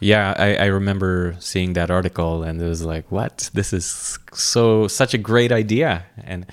[0.00, 3.50] Yeah, I, I remember seeing that article and it was like, what?
[3.54, 6.04] This is so such a great idea.
[6.24, 6.46] And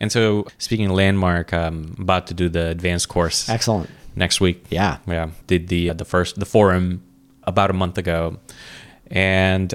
[0.00, 3.90] and so speaking of landmark, I'm about to do the advanced course Excellent.
[4.16, 4.64] next week.
[4.70, 4.98] Yeah.
[5.06, 5.30] Yeah.
[5.46, 7.02] Did the uh, the first the forum
[7.44, 8.38] about a month ago.
[9.10, 9.74] And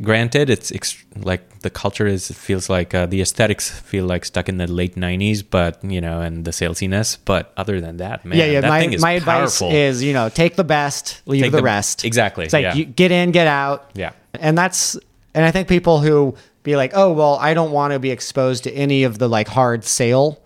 [0.00, 0.70] granted it's
[1.16, 4.94] like the culture is feels like uh, the aesthetics feel like stuck in the late
[4.94, 8.60] 90s but you know and the salesiness but other than that man yeah, yeah.
[8.60, 9.70] that My, thing is my advice powerful.
[9.76, 12.04] is, you know, take the best, leave the, the- rest.
[12.04, 12.74] exactly, It's like yeah.
[12.74, 13.90] you get in, get out.
[13.94, 14.12] Yeah.
[14.34, 14.96] And that's
[15.34, 18.64] and I think people who be like, oh well, I don't want to be exposed
[18.64, 20.40] to any of the like hard sale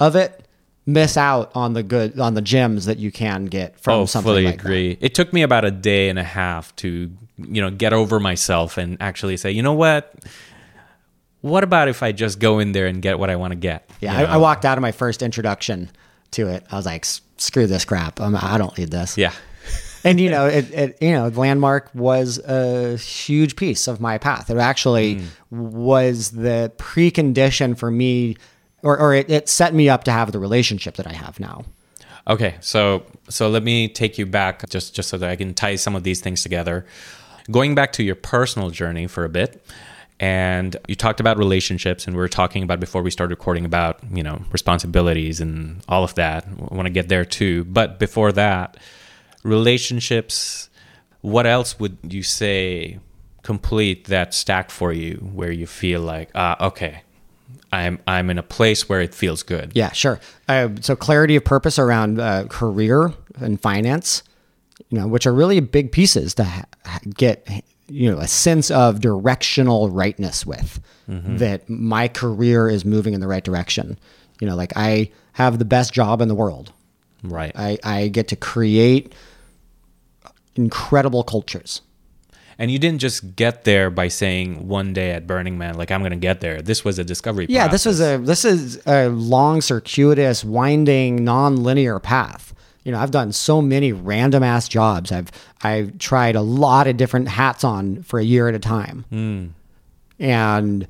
[0.00, 0.44] of it,
[0.88, 4.30] miss out on the good on the gems that you can get from Oh, something
[4.30, 4.64] fully like that.
[4.64, 4.96] agree.
[5.02, 8.78] It took me about a day and a half to, you know, get over myself
[8.78, 10.14] and actually say, you know what?
[11.42, 13.88] What about if I just go in there and get what I want to get?
[14.00, 15.90] Yeah, I, I walked out of my first introduction
[16.32, 16.64] to it.
[16.72, 18.18] I was like, "S- screw this crap.
[18.18, 19.18] I'm, I don't need this.
[19.18, 19.32] Yeah.
[20.04, 24.48] and you know, it, it you know, landmark was a huge piece of my path.
[24.48, 25.26] It actually mm.
[25.50, 28.38] was the precondition for me,
[28.82, 31.64] or, or it, it set me up to have the relationship that I have now.
[32.28, 35.76] Okay, so so let me take you back just just so that I can tie
[35.76, 36.84] some of these things together.
[37.50, 39.64] Going back to your personal journey for a bit,
[40.20, 44.00] and you talked about relationships, and we were talking about before we started recording about
[44.12, 46.46] you know responsibilities and all of that.
[46.46, 48.76] I want to get there too, but before that,
[49.42, 50.68] relationships.
[51.20, 53.00] What else would you say
[53.42, 57.02] complete that stack for you, where you feel like ah okay,
[57.72, 59.72] I'm I'm in a place where it feels good.
[59.74, 60.20] Yeah, sure.
[60.48, 64.22] Uh, so clarity of purpose around uh, career and finance,
[64.88, 66.64] you know, which are really big pieces to ha-
[67.14, 67.46] get,
[67.88, 73.26] you know, a sense of directional rightness with that my career is moving in the
[73.26, 73.98] right direction.
[74.40, 76.72] You know, like I have the best job in the world.
[77.22, 77.52] Right.
[77.54, 79.14] I, I get to create
[80.54, 81.80] incredible cultures.
[82.60, 86.00] And you didn't just get there by saying one day at Burning Man, like I'm
[86.00, 86.60] going to get there.
[86.60, 87.46] This was a discovery.
[87.48, 92.52] Yeah, this was a this is a long, circuitous, winding, non-linear path.
[92.82, 95.12] You know, I've done so many random ass jobs.
[95.12, 95.30] I've
[95.62, 99.46] I've tried a lot of different hats on for a year at a time, hmm.
[100.18, 100.88] and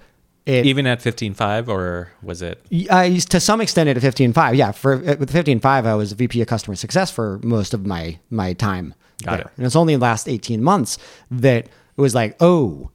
[0.49, 2.65] it even at 15Five or was it?
[2.91, 4.57] I uh, to some extent at 15Five.
[4.57, 8.19] Yeah, for uh, with 15Five, I was VP of customer success for most of my
[8.31, 8.95] my time.
[9.23, 9.41] Got there.
[9.41, 9.53] it.
[9.57, 10.97] And it's only in the last 18 months
[11.31, 12.91] that it was like, oh,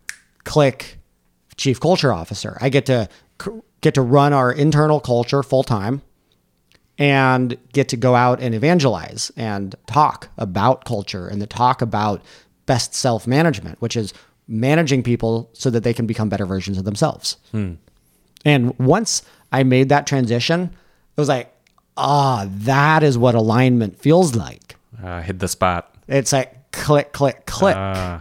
[0.46, 0.98] click
[1.58, 2.58] chief culture officer.
[2.60, 3.08] I get to
[3.82, 6.02] get to run our internal culture full time
[6.98, 12.22] and get to go out and evangelize and talk about culture and to talk about
[12.66, 14.14] best self management, which is
[14.54, 17.38] managing people so that they can become better versions of themselves.
[18.46, 20.62] And once I made that transition,
[21.16, 21.54] it was like,
[21.98, 24.76] ah, that is what alignment feels like.
[25.04, 25.94] Uh, hit the spot.
[26.08, 27.76] It's like click, click, click.
[27.76, 28.20] Uh,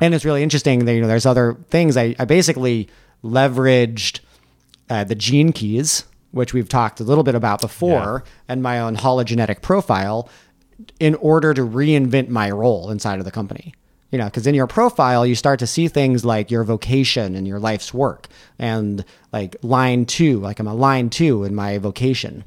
[0.00, 1.96] and it's really interesting that, you know, there's other things.
[1.96, 2.88] I, I basically
[3.24, 4.20] leveraged
[4.90, 8.96] uh, the gene keys, which we've talked a little bit about before, and my own
[8.96, 10.28] hologenetic profile
[10.98, 13.72] in order to reinvent my role inside of the company.
[14.10, 17.46] You know, because in your profile, you start to see things like your vocation and
[17.46, 18.26] your life's work,
[18.58, 22.44] and like line two, like I'm a line two in my vocation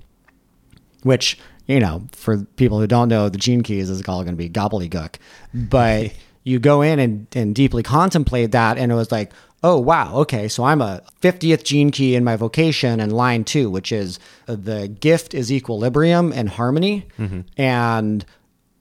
[1.03, 4.37] which you know for people who don't know the gene keys is all going to
[4.37, 5.15] be gobbledygook.
[5.53, 9.31] But you go in and, and deeply contemplate that and it was like
[9.63, 13.69] oh wow okay so i'm a 50th gene key in my vocation and line two
[13.69, 17.07] which is uh, the gift is equilibrium and harmony
[17.55, 18.25] and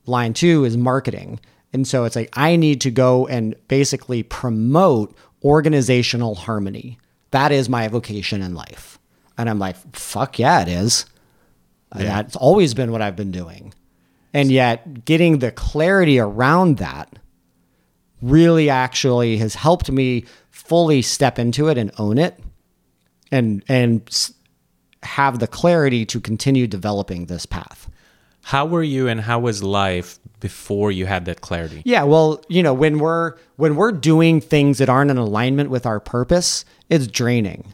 [0.06, 1.38] line two is marketing
[1.72, 6.98] and so it's like i need to go and basically promote organizational harmony
[7.30, 8.98] that is my vocation in life
[9.38, 11.06] and i'm like fuck yeah it is
[11.92, 13.74] and That's always been what I've been doing.
[14.32, 17.18] And yet, getting the clarity around that
[18.22, 22.38] really actually has helped me fully step into it and own it
[23.30, 24.30] and and
[25.02, 27.90] have the clarity to continue developing this path.
[28.44, 31.80] how were you and how was life before you had that clarity?
[31.86, 35.86] Yeah, well, you know, when we're when we're doing things that aren't in alignment with
[35.86, 37.72] our purpose, it's draining.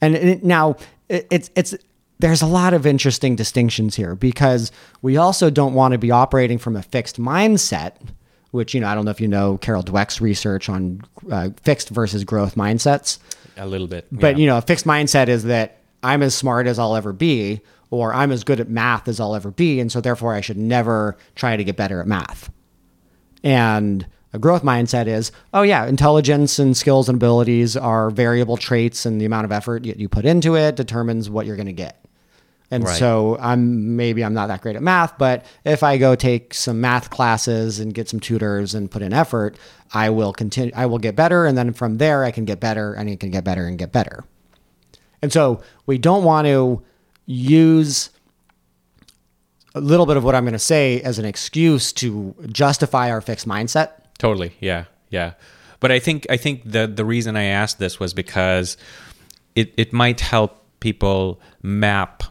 [0.00, 0.76] And it, now
[1.08, 1.76] it, it's it's
[2.18, 4.72] there's a lot of interesting distinctions here because
[5.02, 7.96] we also don't want to be operating from a fixed mindset,
[8.52, 11.90] which, you know, I don't know if you know Carol Dweck's research on uh, fixed
[11.90, 13.18] versus growth mindsets.
[13.56, 14.06] A little bit.
[14.10, 14.40] But, yeah.
[14.40, 17.60] you know, a fixed mindset is that I'm as smart as I'll ever be,
[17.92, 19.78] or I'm as good at math as I'll ever be.
[19.78, 22.50] And so therefore I should never try to get better at math.
[23.44, 29.04] And a growth mindset is, oh, yeah, intelligence and skills and abilities are variable traits,
[29.04, 32.02] and the amount of effort you, put into it determines what you're going to get.
[32.70, 32.98] And Right.
[32.98, 36.80] so I'm maybe I'm not that great at math, but if I go take some
[36.80, 39.58] math classes and get some tutors and put in effort,
[39.92, 42.94] I will continue I will get better and then from there I can get better
[42.94, 44.24] and I can get better and get better.
[45.20, 46.82] And so we don't want to
[47.32, 48.10] use
[49.74, 53.20] a little bit of what I'm going to say as an excuse to justify our
[53.20, 53.92] fixed mindset.
[54.18, 54.52] Totally.
[54.60, 54.84] Yeah.
[55.10, 55.32] Yeah.
[55.80, 58.76] But I think I think the the reason I asked this was because
[59.56, 62.22] it it might help people map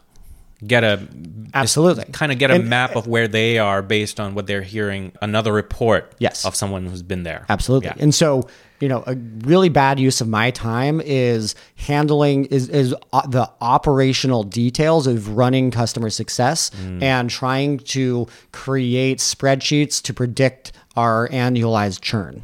[0.66, 1.06] get a
[1.54, 2.06] Absolutely.
[2.14, 5.12] kind of get a And- map of where they are based on what they're hearing
[5.22, 6.46] another report Yes.
[6.46, 7.46] of someone who's been there.
[7.50, 7.88] Absolutely.
[7.88, 7.96] Yeah.
[8.04, 8.48] And so,
[8.82, 9.16] you know, a
[9.46, 15.30] really bad use of my time is handling is is uh, the operational details of
[15.30, 17.04] running customer success Mm.
[17.04, 22.44] and trying to create spreadsheets to predict our annualized churn.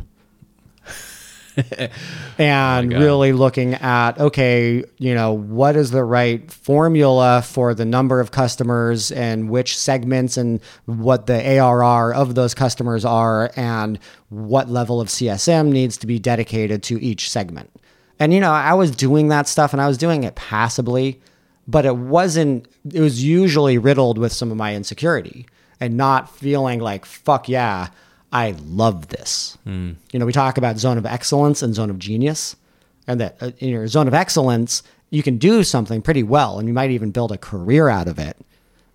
[2.37, 3.03] and oh God.
[3.03, 8.31] really looking at okay, you know, what is the right formula for the number of
[8.31, 13.97] customers and which segments and what the ARR of those customers are and
[14.29, 17.71] what level of CSM needs to be dedicated to each segment.
[18.19, 21.19] And you know, I was doing that stuff and I was doing it passively,
[21.67, 25.47] but it wasn't it was usually riddled with some of my insecurity
[25.79, 27.89] and not feeling like fuck yeah,
[28.31, 29.57] I love this.
[30.11, 32.55] You know, we talk about zone of excellence and zone of genius,
[33.07, 36.67] and that uh, in your zone of excellence, you can do something pretty well, and
[36.67, 38.35] you might even build a career out of it,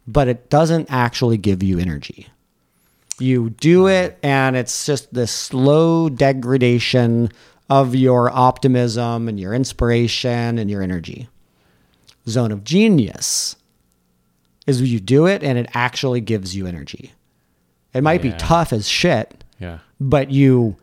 [0.06, 2.28] but it doesn't actually give you energy.
[3.18, 7.30] You do it, and it's just this slow degradation
[7.70, 11.28] of your optimism and your inspiration and your energy.
[12.28, 13.56] Zone of genius
[14.66, 17.12] is you do it, and it actually gives you energy.
[17.94, 19.78] It might be oh, tough as shit, Yeah.
[20.00, 20.76] but you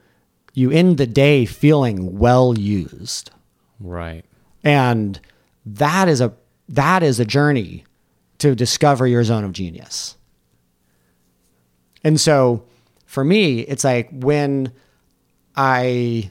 [0.53, 3.31] you end the day feeling well used
[3.79, 4.25] Right.
[4.63, 5.19] and
[5.65, 6.33] that is a
[6.67, 7.85] that is a journey
[8.39, 10.17] to discover your zone of genius
[12.03, 12.63] and so
[13.05, 14.71] for me it's like when
[15.55, 16.29] i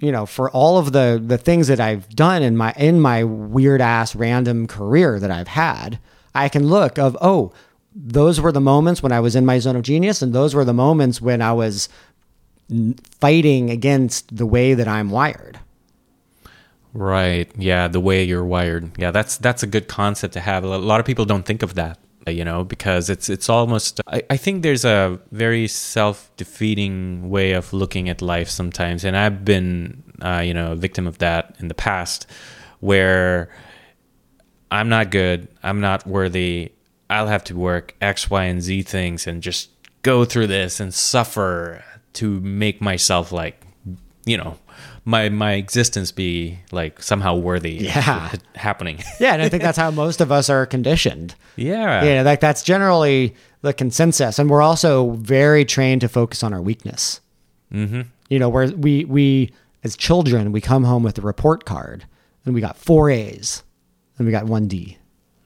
[0.00, 3.22] you know for all of the the things that i've done in my in my
[3.24, 5.98] weird ass random career that i've had
[6.34, 7.52] i can look of oh
[8.02, 10.64] those were the moments when i was in my zone of genius and those were
[10.64, 11.88] the moments when i was
[13.20, 15.58] fighting against the way that i'm wired
[16.92, 17.48] Right.
[17.56, 18.98] Yeah, the way you're wired.
[18.98, 20.64] Yeah, that's that's a good concept to have.
[20.64, 24.22] A lot of people don't think of that, you know, because it's it's almost I,
[24.28, 30.02] I think there's a very self-defeating way of looking at life sometimes and I've been
[30.20, 32.26] uh, you know, a victim of that in the past
[32.80, 33.50] where
[34.70, 36.72] I'm not good, I'm not worthy.
[37.10, 39.68] I'll have to work X, Y, and Z things and just
[40.02, 41.84] go through this and suffer
[42.14, 43.62] to make myself like
[44.24, 44.56] you know
[45.04, 48.32] my my existence be like somehow worthy of Yeah.
[48.54, 51.34] happening Yeah, and I think that's how most of us are conditioned.
[51.56, 56.54] yeah Yeah, like that's generally the consensus, and we're also very trained to focus on
[56.54, 57.20] our weakness.
[57.72, 58.02] Mm-hmm.
[58.30, 59.52] You know, where we we
[59.84, 62.04] as children we come home with a report card,
[62.44, 63.62] and we got four A's,
[64.16, 64.96] and we got one D.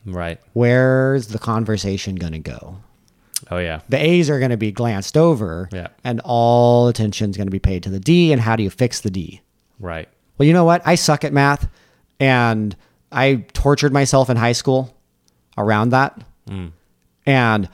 [0.07, 2.78] right Where's the conversation going to go?
[3.50, 5.88] oh yeah The A's are going to be glanced over, Yeah.
[6.02, 8.32] and all attention is going to be paid to the D.
[8.32, 9.42] And how do you fix the D?
[9.80, 10.82] right Well, you know what?
[10.86, 11.68] I suck at math,
[12.20, 12.74] and
[13.12, 14.96] I tortured myself in high school
[15.59, 16.18] around that.
[16.48, 16.72] Mm.
[17.26, 17.68] And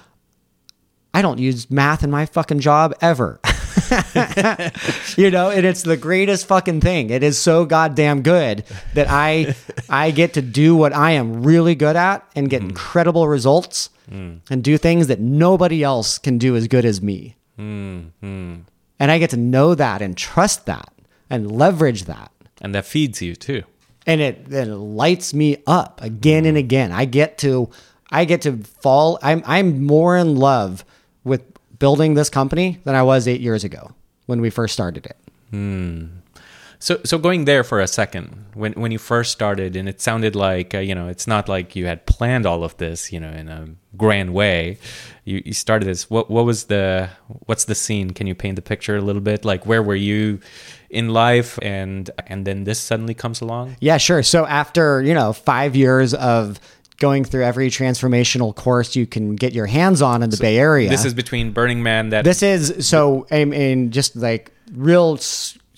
[1.15, 3.41] I don't use math in my fucking job ever.
[5.17, 7.11] you know, and it's the greatest fucking thing.
[7.11, 8.65] It is so goddamn good
[8.95, 9.55] that I
[9.89, 12.69] I get to do what I am really good at and get hmm.
[12.71, 14.37] incredible results hmm.
[14.49, 17.37] and do things that nobody else can do as good as me.
[17.57, 20.93] Hmm, and I get to know that and trust that
[21.29, 22.31] and leverage that.
[22.61, 23.63] and that feeds you too
[24.07, 26.93] And it then lights me up again and again.
[26.93, 27.71] I get to
[28.11, 30.85] I get to fall I'm I'm more in love
[31.23, 31.43] with
[31.81, 33.91] building this company than I was 8 years ago
[34.27, 35.17] when we first started it.
[36.83, 40.35] So, so going there for a second, when when you first started, and it sounded
[40.35, 43.29] like uh, you know, it's not like you had planned all of this, you know,
[43.29, 43.69] in a
[43.99, 44.79] grand way.
[45.25, 46.09] You, you started this.
[46.09, 47.11] What what was the
[47.45, 48.13] what's the scene?
[48.13, 49.45] Can you paint the picture a little bit?
[49.45, 50.41] Like where were you
[50.89, 53.77] in life, and and then this suddenly comes along.
[53.81, 54.23] Yeah, sure.
[54.23, 56.59] So after, you know, 5 years of
[57.01, 60.89] going through every transformational course you can get your hands on in the Bay Area.
[60.89, 65.19] This is between Burning Man that This is so I mean just like real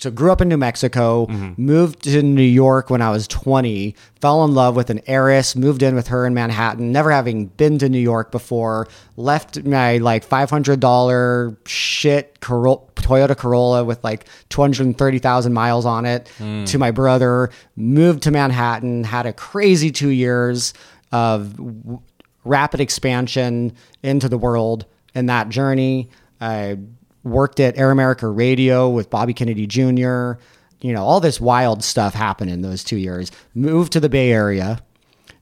[0.02, 1.62] so grew up in New Mexico, mm-hmm.
[1.62, 5.80] moved to New York when I was 20, fell in love with an heiress, moved
[5.80, 10.28] in with her in Manhattan, never having been to New York before, left my like
[10.28, 16.64] $500 shit Corolla, Toyota Corolla with like 230,000 miles on it hmm.
[16.64, 20.74] to my brother, moved to Manhattan, had a crazy 2 years
[21.12, 22.00] of w-
[22.44, 26.10] rapid expansion into the world in that journey.
[26.40, 26.78] I
[27.22, 30.32] worked at Air America Radio with Bobby Kennedy Jr.
[30.80, 33.30] You know, all this wild stuff happened in those two years.
[33.54, 34.80] Moved to the Bay Area,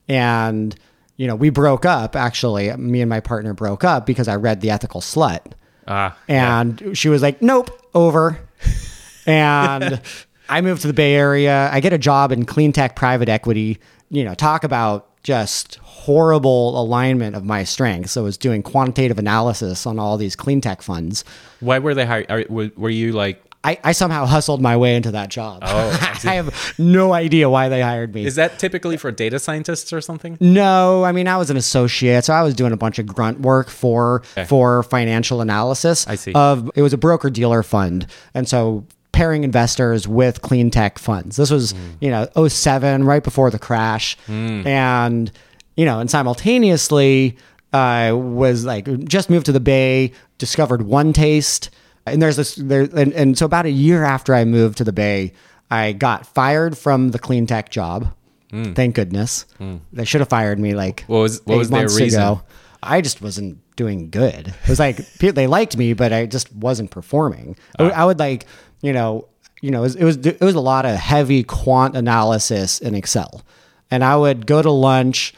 [0.09, 0.75] and
[1.17, 2.15] you know, we broke up.
[2.17, 5.53] Actually, me and my partner broke up because I read The Ethical Slut,
[5.87, 8.39] ah and she was like, "Nope, over."
[9.27, 10.01] and
[10.49, 11.71] I moved to the Bay Area.
[11.73, 13.79] I get a job in clean tech private equity.
[14.11, 18.13] You know, talk about just horrible alignment of my strengths.
[18.13, 21.25] So I was doing quantitative analysis on all these clean tech funds.
[21.61, 22.31] why were they hired?
[22.31, 25.63] Are, were, were you like I, I somehow hustled my way into that job.
[25.67, 26.11] Oh, I.
[26.31, 28.25] I have no idea why they hired me.
[28.25, 30.39] is that typically for data scientists or something?
[30.41, 33.41] No, I mean I was an associate, so I was doing a bunch of grunt
[33.41, 36.07] work for for financial analysis.
[36.07, 36.33] I see.
[36.33, 38.87] Of it was a broker dealer fund, and so
[39.21, 41.37] pairing investors with clean tech funds.
[41.37, 41.79] This was hmm.
[42.01, 44.67] you know 07, right before the crash, hmm.
[44.67, 45.31] and
[45.77, 47.37] you know, and simultaneously
[47.71, 51.69] I was like just moved to the Bay, discovered OneTaste,
[52.07, 54.93] and there's this there, and, and so about a year after I moved to the
[54.93, 55.35] Bay,
[55.71, 58.15] I got fired from the clean tech job.
[58.51, 58.73] Hmm.
[58.73, 59.45] Thank goodness.
[59.93, 62.23] They should have fired me like What was- what was their reason?
[62.23, 62.43] ago.
[62.83, 64.49] I just wasn't doing good.
[64.49, 67.57] It was like they liked me, but I just wasn't performing.
[67.79, 67.85] I uh.
[67.85, 68.47] would- I would like,
[68.83, 69.27] you know,
[69.61, 72.95] you know, it was, it was it was a lot of heavy quant analysis in
[72.95, 73.43] Excel,
[73.91, 75.35] and I would go to lunch,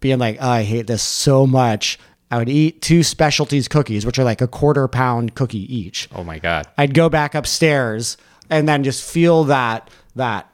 [0.00, 1.98] being like, oh, I hate this so much.
[2.30, 6.08] I would eat two Specialty's cookies, which are like a quarter pound cookie each.
[6.14, 6.66] Oh my god.
[6.76, 8.16] I'd go back upstairs
[8.50, 10.50] and then just feel that that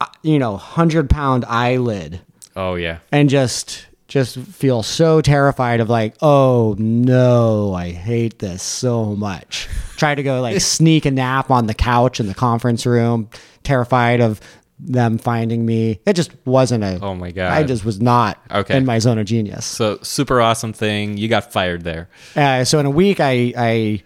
[0.00, 2.20] uh, you know hundred pound eyelid
[2.56, 2.98] Oh yeah.
[3.12, 9.68] and just just feel so terrified of like oh no i hate this so much
[9.96, 13.28] try to go like sneak a nap on the couch in the conference room
[13.64, 14.40] terrified of
[14.78, 17.50] them finding me it just wasn't a Oh my God.
[17.52, 18.76] i just was not Okay.
[18.76, 21.16] in my zone of genius So super awesome thing.
[21.16, 22.08] You got fired there.
[22.36, 24.02] uh, so in a week, I I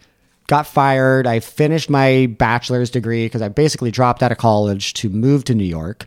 [0.46, 1.26] got fired.
[1.26, 5.54] I finished my bachelor's degree because I basically dropped out of college to move to
[5.54, 6.06] New York,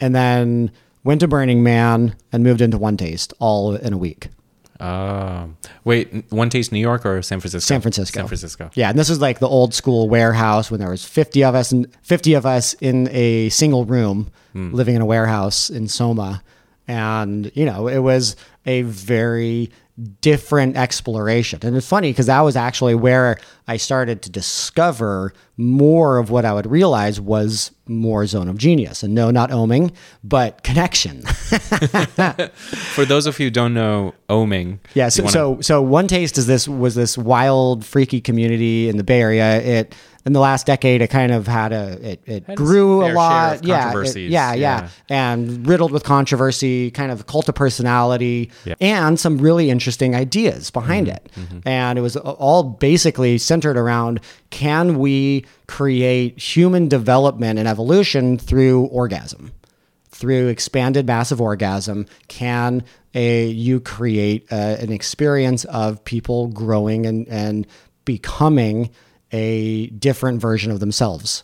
[0.00, 0.70] and then
[1.04, 4.28] went to Burning Man and moved into OneTaste all in a week.
[4.80, 7.66] Um, wait, One Taste New York or San Francisco?
[7.66, 8.18] San Francisco.
[8.20, 8.70] San Francisco.
[8.74, 11.70] Yeah, and this was like the old school warehouse when there was 50 of us
[11.70, 16.42] and 50 of us in a single room living in a warehouse in Soma.
[16.88, 18.34] And, you know, it was
[18.66, 19.70] a very
[20.20, 21.60] different exploration.
[21.62, 23.38] And it's funny because that was actually where
[23.68, 29.02] I started to discover more of what I would realize was more zone of genius.
[29.02, 29.92] And no, not oming,
[30.24, 31.22] but connection.
[32.94, 36.38] For those of you who don't know Oming, Yeah, so, wanna- so so one taste
[36.38, 39.60] is this was this wild, freaky community in the Bay Area.
[39.60, 39.94] It
[40.24, 43.64] in the last decade, it kind of had a it, it Had grew a lot.
[43.64, 44.88] yeah, it- yeah, yeah, yeah.
[45.08, 48.74] and riddled with controversy, kind of cult of personality, Yeah.
[48.80, 51.62] and some really interesting ideas behind Mm-hmm, it.
[51.66, 54.20] And it was all basically centered around:
[54.50, 59.52] can we create human development and evolution through orgasm?
[60.14, 67.26] through expanded massive orgasm can a you create a, an experience of people growing and
[67.28, 67.66] and
[68.04, 68.90] becoming
[69.32, 71.42] a different version of themselves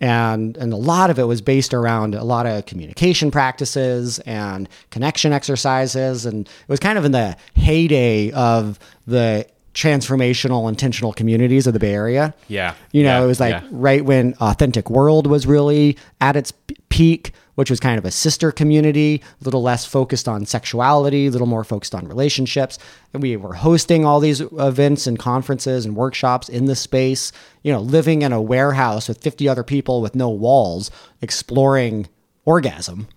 [0.00, 4.68] and and a lot of it was based around a lot of communication practices and
[4.90, 11.66] connection exercises and it was kind of in the heyday of the transformational intentional communities
[11.66, 12.74] of the bay area Yeah.
[12.92, 13.24] you know Yeah.
[13.24, 13.62] it was like Yeah.
[13.70, 16.52] right when authentic world was really at its
[16.88, 21.30] peak which was kind of a sister community a little less focused on sexuality a
[21.30, 22.78] little more focused on relationships
[23.12, 27.32] and we were hosting all these events and conferences and workshops in the space
[27.62, 30.90] you know living in a warehouse with 50 other people with no walls
[31.20, 32.08] exploring
[32.44, 33.08] orgasm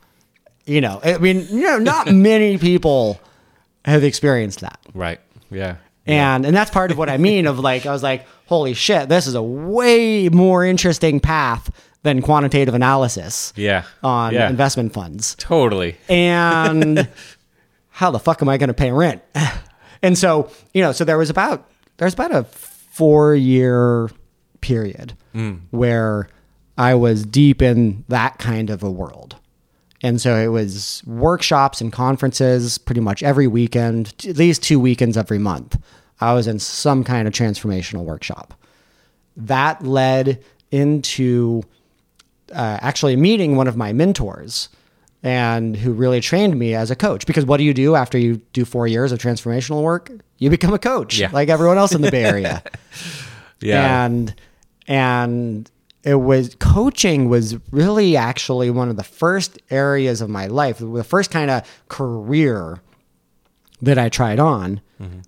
[0.65, 3.19] you know i mean you know not many people
[3.85, 5.19] have experienced that right.
[5.51, 5.77] Yeah.
[6.05, 9.09] and and that's part of what I mean of like I was like, holy shit,
[9.09, 11.71] this is a way more interesting path
[12.03, 13.83] than quantitative analysis Yeah.
[14.03, 14.49] on yeah.
[14.49, 15.35] investment funds.
[15.35, 15.97] Totally.
[16.07, 17.07] And
[17.89, 19.21] how the fuck am I going to pay rent?
[20.01, 24.09] And so, you know, so there was about there's about a 4-year
[24.61, 25.55] period hmm.
[25.71, 26.29] where
[26.77, 29.35] I was deep in that kind of a world.
[30.01, 35.17] And so it was workshops and conferences pretty much every weekend, at least two weekends
[35.17, 35.77] every month.
[36.21, 38.53] I was in some kind of transformational workshop.
[39.35, 41.63] That led into
[42.51, 44.69] uh, actually meeting one of my mentors
[45.21, 47.25] and who really trained me as a coach.
[47.25, 50.11] Because what do you do after you do four years of transformational work?
[50.37, 51.29] You become a coach, Yeah.
[51.33, 52.63] like everyone else in the Bay Area.
[53.61, 54.05] Yeah.
[54.05, 54.33] And
[54.87, 55.69] and
[56.03, 61.03] it was coaching was really actually one of the first areas of my life, the
[61.03, 62.79] first kind of career
[63.81, 64.79] that I tried on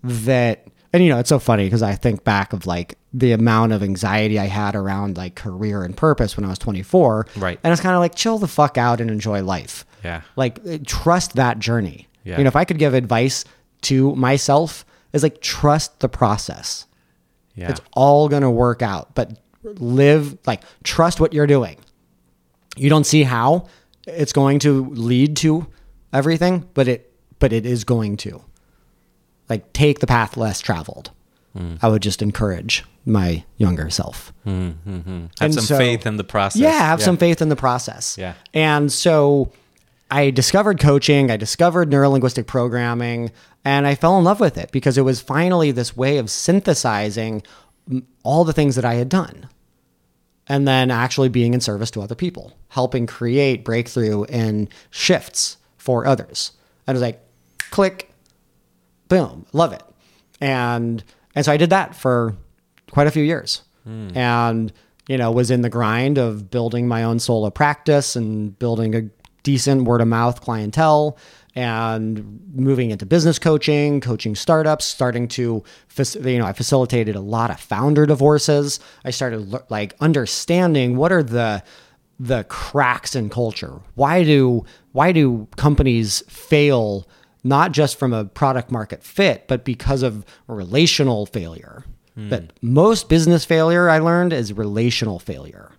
[0.01, 3.73] that and you know it's so funny because I think back of like the amount
[3.73, 7.59] of anxiety I had around like career and purpose when I was 24 Right.
[7.63, 10.21] and it's kind of like chill the fuck out and enjoy life Yeah.
[10.35, 12.37] like uh, trust that journey Yeah.
[12.37, 13.43] you know if I could give advice
[13.83, 16.85] to myself is like trust the process
[17.55, 17.69] yeah.
[17.69, 21.77] it's all going to work out, but live like trust what you're doing.
[22.77, 23.67] You don't see how
[24.07, 25.67] it's going to lead to
[26.13, 28.41] everything, but it but it is going to.
[29.51, 31.11] Like take the path less traveled.
[31.81, 34.31] I would just encourage my younger self.
[34.45, 36.61] Have And some so- faith in the process.
[36.61, 38.17] Yeah, have some faith in the process.
[38.17, 38.35] Yeah.
[38.53, 39.51] And so
[40.09, 43.31] I discovered coaching, I discovered neurolinguistic programming,
[43.65, 47.43] and I fell in love with it because it was finally this way of synthesizing
[47.89, 49.49] mm, all the things that I had done.
[50.47, 56.05] And then actually being in service to other people, helping create breakthrough and shifts for
[56.05, 56.51] others.
[56.87, 57.21] And it was like,
[57.71, 58.10] click,
[59.11, 59.83] boom, love it.
[60.39, 61.03] And
[61.35, 62.33] and so I did that for
[62.91, 63.61] quite a few years.
[63.83, 64.15] Hmm.
[64.15, 64.73] And
[65.07, 69.09] you know, was in the grind of building my own solo practice and building a
[69.43, 71.17] decent word of mouth clientele
[71.55, 75.61] and moving into business coaching, coaching startups, starting to
[76.23, 78.79] you know, I facilitated a lot of founder divorces.
[79.03, 81.63] I started like understanding what are the
[82.17, 83.81] the cracks in culture.
[83.95, 87.09] Why do why do companies fail
[87.43, 91.83] not just from a product market fit, but because of relational failure?
[92.15, 92.29] Hmm.
[92.29, 95.71] But most business failure I learned is relational failure.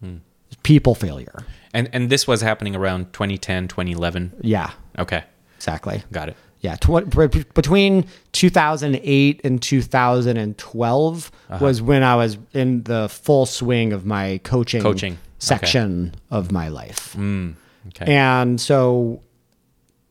[0.00, 0.16] Hmm.
[0.62, 1.44] People failure.
[1.74, 4.32] And and this was happening around 2010, 2011.
[4.42, 5.24] Yeah, Okay.
[5.56, 6.02] exactly.
[6.12, 6.36] Got it.
[6.60, 7.08] Yeah, tw-
[7.54, 11.64] between 2008 and 2012 uh-huh.
[11.64, 15.12] was when I was in the full swing of my coaching, Coaching.
[15.12, 15.20] Okay.
[15.38, 17.12] section of my life.
[17.12, 17.50] Hmm.
[17.88, 18.12] Okay.
[18.12, 19.22] And so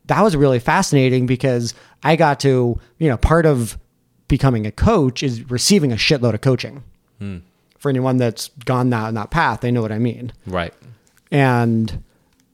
[0.07, 3.77] that was really fascinating because I got to, you know, part of
[4.27, 6.83] becoming a coach is receiving a shitload of coaching.
[7.19, 7.37] Hmm.
[7.77, 10.33] For anyone that's gone that that path, they know what I mean.
[10.45, 10.73] right.
[11.29, 12.03] And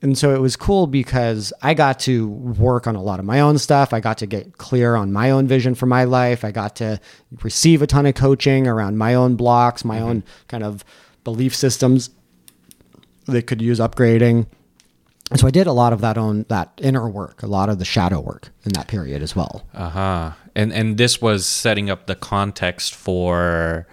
[0.02, 3.40] and so it was cool because I got to work on a lot of my
[3.40, 3.94] own stuff.
[3.94, 6.44] I got to get clear on my own vision for my life.
[6.44, 7.00] I got to
[7.42, 10.06] receive a ton of coaching around my own blocks, my mm-hmm.
[10.06, 10.84] own kind of
[11.24, 12.10] belief systems
[13.28, 14.48] that could use upgrading.
[15.32, 17.80] And so I did a lot of that own that inner work, a lot of
[17.80, 19.66] the shadow work in that period as well.
[19.74, 20.32] Uh-huh.
[20.56, 23.88] And and this was setting up the context for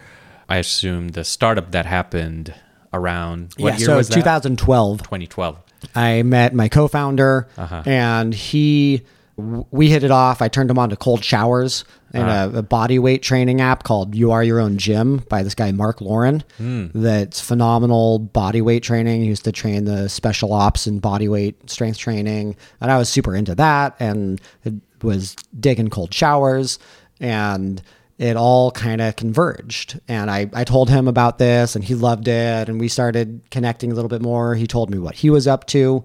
[0.49, 2.53] I assume the startup that happened
[2.93, 4.15] around what yeah, year so was that?
[4.17, 4.99] 2012.
[5.03, 5.57] 2012.
[5.95, 7.83] I met my co-founder, Uh-huh.
[7.87, 9.03] and he
[9.37, 10.43] we hit it off.
[10.43, 12.51] I turned him on to cold showers and Uh-huh.
[12.55, 15.73] a, a body weight training app called You Are Your Own Gym by this guy
[15.73, 16.43] Mark Lauren.
[16.59, 16.87] Hmm.
[16.95, 19.23] That's phenomenal body weight training.
[19.23, 23.09] He used to train the special ops and body weight strength training, and I was
[23.09, 26.79] super into that and it was digging cold showers
[27.21, 27.81] and
[28.19, 29.99] it all kind of converged.
[30.07, 32.69] And I, I told him about this and he loved it.
[32.69, 34.55] And we started connecting a little bit more.
[34.55, 36.05] He told me what he was up to.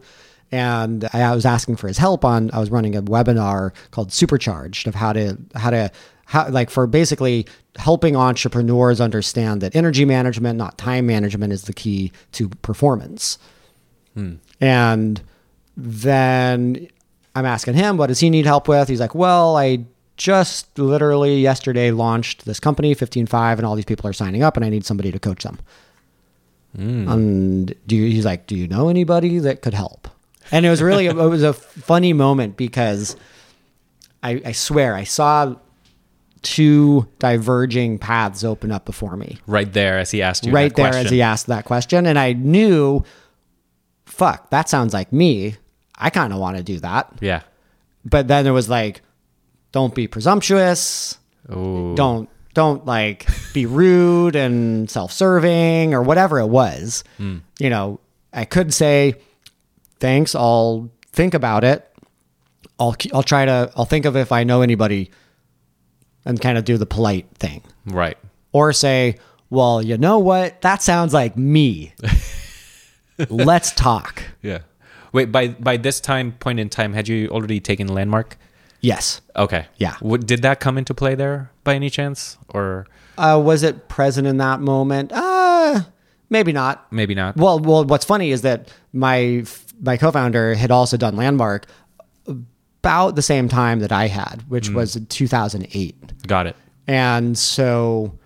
[0.52, 4.88] And I, was asking for his help on, I was running a webinar called Supercharged
[4.88, 5.92] of how to, how to,
[6.26, 11.74] how, like for basically helping entrepreneurs understand that energy management, not time management, is the
[11.74, 13.38] key to performance.
[14.14, 14.36] Hmm.
[14.62, 15.22] And
[15.76, 16.88] then
[17.36, 18.88] I'm asking him, what does he need help with?
[18.88, 19.86] He's like, well, I
[20.18, 24.66] just literally yesterday launched this company, 15Five, and all these people are signing up, and
[24.66, 25.60] I need somebody to coach them.
[26.76, 27.10] Hmm.
[27.10, 30.08] And do you, he's like, do you know anybody that could help?
[30.52, 33.16] And it was really, it was a funny moment because
[34.22, 35.56] I, I swear I saw
[36.42, 40.90] two diverging paths open up before me Right there as he asked you right there
[40.90, 41.06] question.
[41.08, 42.06] as he asked that question.
[42.06, 43.04] And I knew,
[44.06, 45.56] fuck, that sounds like me.
[45.98, 47.12] I kind of want to do that.
[47.20, 47.42] Yeah.
[48.04, 49.02] But then it was like,
[49.72, 51.18] don't be presumptuous.
[51.52, 51.96] Ooh.
[51.96, 57.04] Don't don't like be rude and self-serving or whatever it was.
[57.18, 57.40] Hmm.
[57.60, 58.00] You know,
[58.32, 59.16] I could say,
[60.06, 60.36] thanks.
[60.36, 61.80] I'll think about it.
[62.80, 65.10] I'll I'll try to I'll think of if I know anybody,
[66.26, 68.18] and kind of do the polite thing Right.
[68.52, 69.16] or say,
[69.50, 70.62] well, you know what?
[70.62, 71.94] That sounds like me.
[73.30, 74.24] Let's talk.
[74.42, 74.60] Yeah.
[75.14, 78.38] Wait, by by this time point in time, had you already taken landmark?
[78.82, 79.22] Yes.
[79.36, 79.66] Okay.
[79.78, 79.96] Yeah.
[80.02, 82.86] What, did that come into play there by any chance, or
[83.18, 85.12] Uh, was it present in that moment?
[85.14, 85.84] Uh,
[86.30, 86.92] maybe not.
[86.92, 87.38] maybe not?
[87.38, 89.44] Well, well, what's funny is that my
[89.82, 91.66] my co-founder had also done Landmark
[92.28, 94.76] about the same time that I had, which mm.
[94.76, 96.28] was 2008.
[96.28, 96.56] Got it.
[96.88, 98.18] And so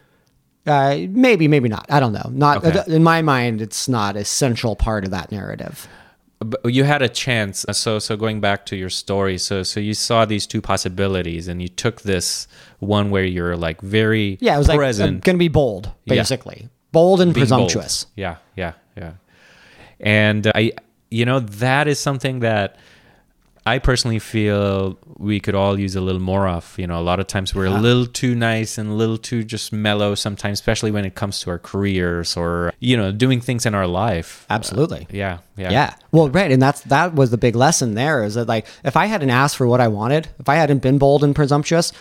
[0.65, 1.85] uh, maybe, maybe not.
[1.89, 2.29] I don't know.
[2.31, 2.83] Not Okay.
[2.93, 5.87] in my mind, it's not a central part of that narrative.
[6.39, 7.65] But you had a chance.
[7.67, 11.49] Uh, so so going back to your story, so so you saw these two possibilities,
[11.49, 12.47] and you took this
[12.79, 15.91] one where you're like very Yeah, it was like I'm present, going to be bold,
[16.05, 16.15] Yeah.
[16.15, 17.67] basically, bold and being bold.
[17.67, 18.05] presumptuous.
[18.15, 19.13] Yeah, yeah, yeah.
[19.99, 20.71] And uh, I,
[21.09, 22.77] you know, that is something that
[23.65, 26.73] I personally feel we could all use a little more of.
[26.77, 29.43] You know, a lot of times we're a little too nice and a little too
[29.43, 33.65] just mellow sometimes, especially when it comes to our careers or you know doing things
[33.65, 34.45] in our life.
[34.49, 35.07] Uh, Absolutely.
[35.11, 35.93] Yeah, yeah, Yeah.
[36.11, 39.05] Well, right, and that's that was the big lesson there is that like if I
[39.05, 41.91] hadn't asked for what I wanted, if I hadn't been bold and presumptuous,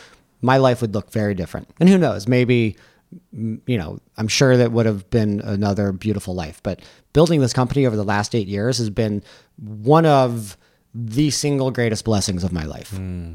[0.41, 1.69] my life would look very different.
[1.81, 2.77] And who knows, maybe
[3.33, 6.61] you know, I'm sure that would have been another beautiful life.
[6.63, 6.81] But
[7.13, 9.23] building this company over the last 8 years has been
[9.57, 10.57] one of
[10.95, 12.91] the single greatest blessings of my life.
[12.91, 13.35] Hmm.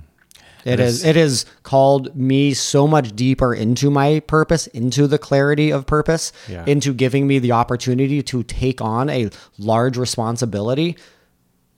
[0.66, 1.04] It is.
[1.04, 6.32] It has called me so much deeper into my purpose, into the clarity of purpose,
[6.48, 6.64] Yeah.
[6.66, 10.96] into giving me the opportunity to take on a large responsibility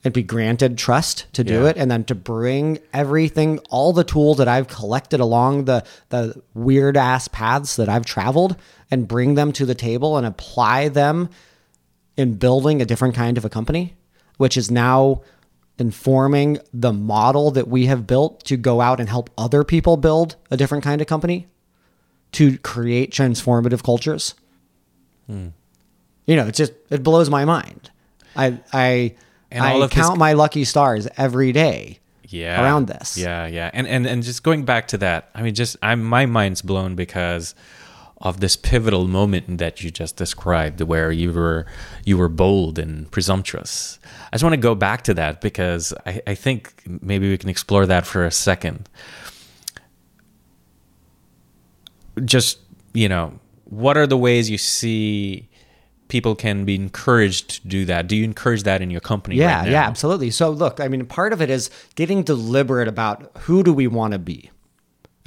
[0.05, 1.69] and be granted trust to do Yeah.
[1.69, 6.41] it, and then to bring everything, all the tools that I've collected along the the
[6.53, 8.55] weird ass paths that I've traveled,
[8.89, 11.27] and bring them to the table and apply them
[12.15, 13.95] in building a different kind of a company,
[14.37, 15.21] which is now
[15.77, 20.37] informing the model that we have built to go out and help other people build
[20.49, 21.47] a different kind of company
[22.31, 24.35] to create transformative cultures.
[25.27, 25.47] Hmm.
[26.27, 27.89] You know, it just it blows my mind.
[28.35, 29.15] I I
[29.55, 32.61] And I all of this- count my lucky stars every day yeah.
[32.61, 33.17] around this.
[33.17, 33.71] yeah yeah.
[33.73, 36.95] And and and just going back to that i mean just i'm my mind's blown
[36.95, 37.55] because
[38.21, 41.65] of this pivotal moment that you just described where you were
[42.05, 43.99] you were bold and presumptuous.
[44.31, 47.49] I just want to go back to that because i, I think maybe we can
[47.49, 48.89] explore that for a second.
[52.23, 52.59] Just
[52.93, 55.49] you know what are the ways you see
[56.07, 59.59] people can be encouraged to do that do you encourage that in your company Yeah,
[59.59, 60.31] right yeah, absolutely.
[60.31, 64.13] So look, I mean, part of it is getting deliberate about who do we want
[64.13, 64.51] to be.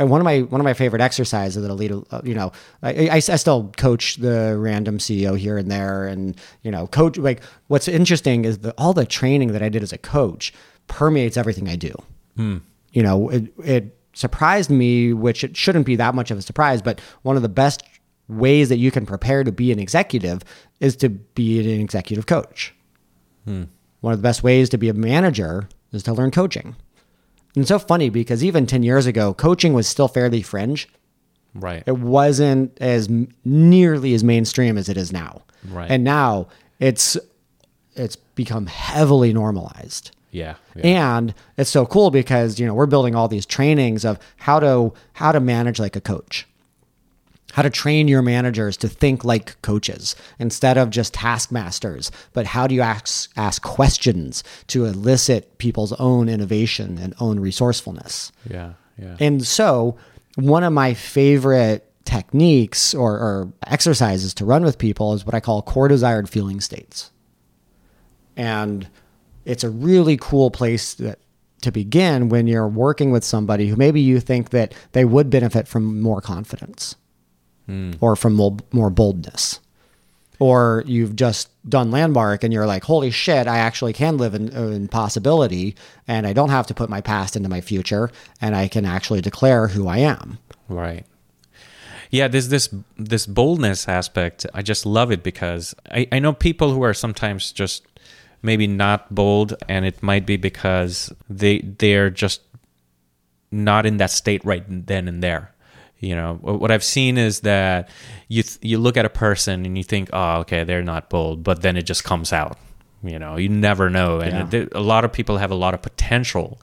[0.01, 2.53] And one of my one of my favorite exercises that a leader, uh, you know,
[2.83, 7.18] I, I, I still coach the random CEO here and there, and you know, coach.
[7.18, 10.53] Like, what's interesting is that all the training that I did as a coach
[10.87, 11.93] permeates everything I do.
[12.93, 16.81] You know, it it surprised me, which it shouldn't be that much of a surprise,
[16.81, 17.83] but one of the best
[18.29, 20.43] ways that you can prepare to be an executive
[20.81, 22.74] is to be an executive coach.
[23.45, 23.64] Hmm.
[24.01, 26.76] One of the best ways to be a manager is to learn coaching.
[27.55, 30.89] And it's so funny because even 10 years ago, coaching was still fairly fringe.
[31.55, 33.09] right It wasn't as
[33.45, 35.43] nearly as mainstream as it is now.
[35.68, 35.91] Right.
[35.91, 36.49] And now
[36.79, 37.16] it's
[37.97, 40.12] it's become heavily normalized.
[40.31, 40.83] yeah, yeah.
[41.16, 44.93] And it's so cool because, you know, we're building all these trainings of how to
[45.14, 46.47] how to manage like a coach.
[47.59, 52.68] How to train your managers to think like coaches instead of just taskmasters, but how
[52.68, 58.30] do you ask ask questions to elicit people's own innovation and own resourcefulness?
[58.48, 59.16] Yeah, yeah.
[59.18, 59.96] And so,
[60.36, 65.40] one of my favorite techniques or, or exercises to run with people is what I
[65.40, 67.11] call core desired feeling states.
[68.36, 68.88] And
[69.44, 71.18] it's a really cool place that,
[71.62, 75.66] to begin when you're working with somebody who maybe you think that they would benefit
[75.66, 76.94] from more confidence
[77.69, 77.93] Hmm.
[78.01, 79.61] or from more, boldness.
[80.39, 84.49] Or you've just done landmark and you're like, holy shit, I actually can live in,
[84.49, 88.11] in possibility and I don't have to put my past into my future
[88.41, 90.39] and I can actually declare who I am.
[90.69, 91.05] Right.
[92.11, 94.47] Yeah, there's this this boldness aspect.
[94.55, 97.85] I just love it because I, I know people who are sometimes just
[98.41, 102.41] maybe not bold and it might be because they they're just
[103.51, 105.53] not in that state right then and there.
[106.01, 107.88] You know, what I've seen is that
[108.28, 111.42] you th- you look at a person and you think, "Oh, okay, they're not bold,"
[111.42, 112.57] but then it just comes out.
[113.03, 114.44] You know, you never know, and Yeah.
[114.44, 116.61] there- a lot of people have a lot of potential.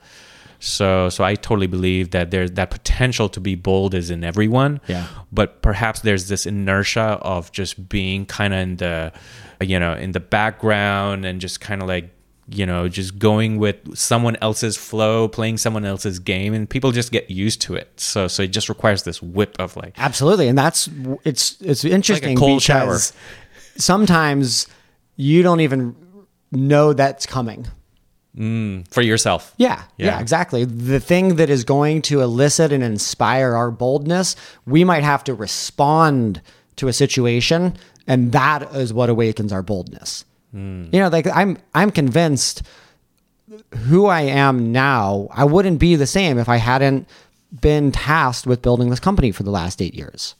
[0.58, 4.80] So, so I totally believe that there's that potential to be bold is in everyone.
[4.88, 5.04] Yeah.
[5.30, 9.12] But perhaps there's this inertia of just being kind of in the,
[9.60, 12.08] you know, in the background and just kind of like,
[12.48, 17.10] you know, just going with someone else's flow, playing someone else's game, and people just
[17.10, 17.98] get used to it.
[17.98, 20.46] So, so it just requires this whip of like, Absolutely.
[20.48, 20.88] And that's,
[21.24, 23.12] it's, it's interesting cold because
[23.76, 24.66] sometimes
[25.16, 25.96] you don't even
[26.52, 27.66] know that's coming.
[28.36, 29.54] Mm, for yourself.
[29.56, 30.20] Yeah, yeah, Yeah.
[30.20, 30.64] exactly.
[30.64, 34.36] The thing that is going to elicit and inspire our boldness,
[34.66, 36.42] we might have to respond
[36.76, 37.76] to a situation,
[38.06, 40.26] and that is what awakens our boldness.
[40.56, 40.92] Mm.
[40.92, 42.62] You know, like I'm, I'm convinced
[43.74, 47.08] who I am now, I wouldn't be the same if I hadn't
[47.60, 50.34] been tasked with building this company for the last eight years.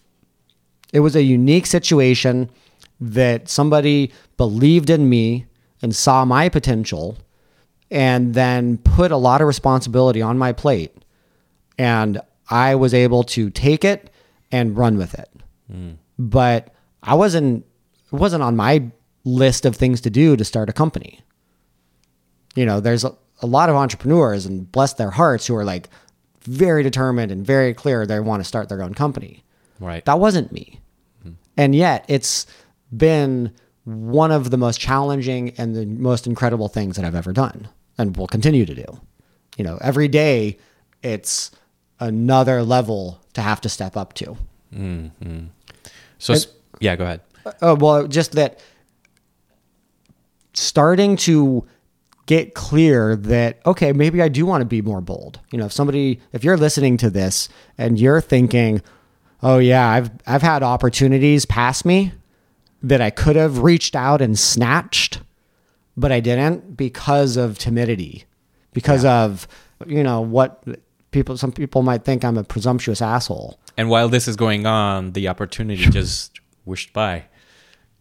[0.93, 2.51] It was a unique situation
[3.01, 5.47] that somebody believed in me
[5.83, 7.19] and saw my potential
[7.91, 10.97] and then put a lot of responsibility on my plate.
[11.79, 14.11] And I was able to take it
[14.51, 15.29] and run with it.
[15.71, 15.97] Mm.
[16.19, 17.67] But I wasn't
[18.13, 18.91] it wasn't on my
[19.27, 21.21] list of things to do to start a company.
[22.55, 23.13] You know, there's a,
[23.43, 25.91] a lot of entrepreneurs and bless their hearts who are like
[26.43, 29.45] very determined and very clear they want to start their own company.
[29.81, 30.05] Right.
[30.05, 30.81] That wasn't me.
[31.21, 31.35] Mm-hmm.
[31.57, 32.47] And yet it's
[32.97, 33.53] been
[33.85, 37.69] one of the most challenging and the most incredible things that I've ever done
[37.99, 39.01] and will continue to do.
[39.57, 40.59] You know, every day
[41.03, 41.51] it's
[41.99, 44.37] another level to have to step up to.
[44.73, 45.47] Mm-hmm.
[46.19, 46.47] So, s-
[46.81, 47.21] yeah, go ahead.
[47.45, 48.61] Uh, uh well, just that
[50.59, 51.67] starting to
[52.27, 55.41] get clear that okay, maybe I do want to be more bold.
[55.51, 57.49] You know, if somebody, if you're listening to this
[57.79, 58.83] and you're thinking,
[59.43, 62.13] oh yeah, I've I've had opportunities pass me
[62.83, 65.21] that I could have reached out and snatched,
[65.97, 68.25] but I didn't because of timidity,
[68.73, 69.49] because of
[69.87, 70.63] you know what
[71.13, 71.37] people.
[71.37, 73.59] Some people might think I'm a presumptuous asshole.
[73.77, 77.25] And while this is going on, the opportunity just whooshed by.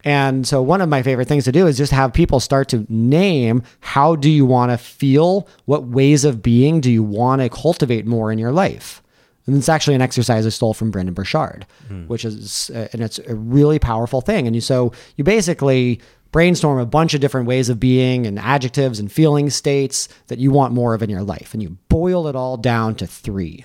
[0.06, 2.86] And so one of my favorite things to do is just have people start to
[2.88, 5.48] name how do you want to feel?
[5.64, 9.02] What ways of being do you want to cultivate more in your life?
[9.46, 11.66] And it's actually an exercise I stole from Brendon Burchard,
[12.06, 14.46] which is, uh, and it's a really powerful thing.
[14.46, 16.00] And you, so you basically
[16.30, 20.52] brainstorm a bunch of different ways of being and adjectives and feeling states that you
[20.52, 21.52] want more of in your life.
[21.52, 23.64] And you boil it all down to three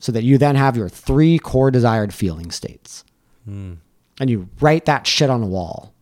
[0.00, 3.04] so that you then have your three core desired feeling states
[4.20, 5.92] and you write that shit on a wall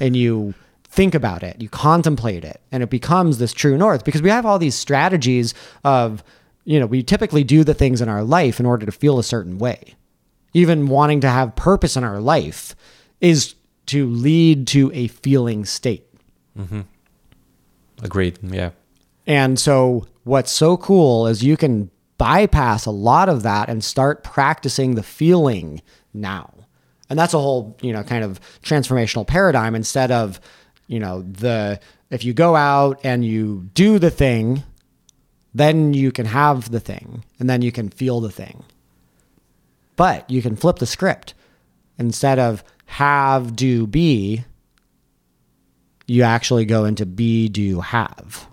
[0.00, 4.22] and you think about it, you contemplate it, and it becomes this true north because
[4.22, 5.52] we have all these strategies
[5.82, 6.22] of,
[6.64, 9.24] you know, we typically do the things in our life in order to feel a
[9.24, 9.94] certain way.
[10.52, 12.76] Even wanting to have purpose in our life
[13.20, 16.06] is to lead to a feeling state.
[16.56, 16.82] Mm-hmm.
[18.02, 18.38] Agreed.
[18.42, 18.70] Yeah.
[19.26, 24.22] And so, what's so cool is you can bypass a lot of that and start
[24.22, 25.82] practicing the feeling
[26.12, 26.53] now.
[27.10, 30.40] And that's a whole, you know, kind of transformational paradigm instead of,
[30.86, 31.80] you know, the
[32.10, 34.62] if you go out and you do the thing,
[35.54, 38.64] then you can have the thing and then you can feel the thing.
[39.96, 41.34] But you can flip the script.
[41.98, 44.44] Instead of have, do, be,
[46.06, 48.48] you actually go into be, do, have.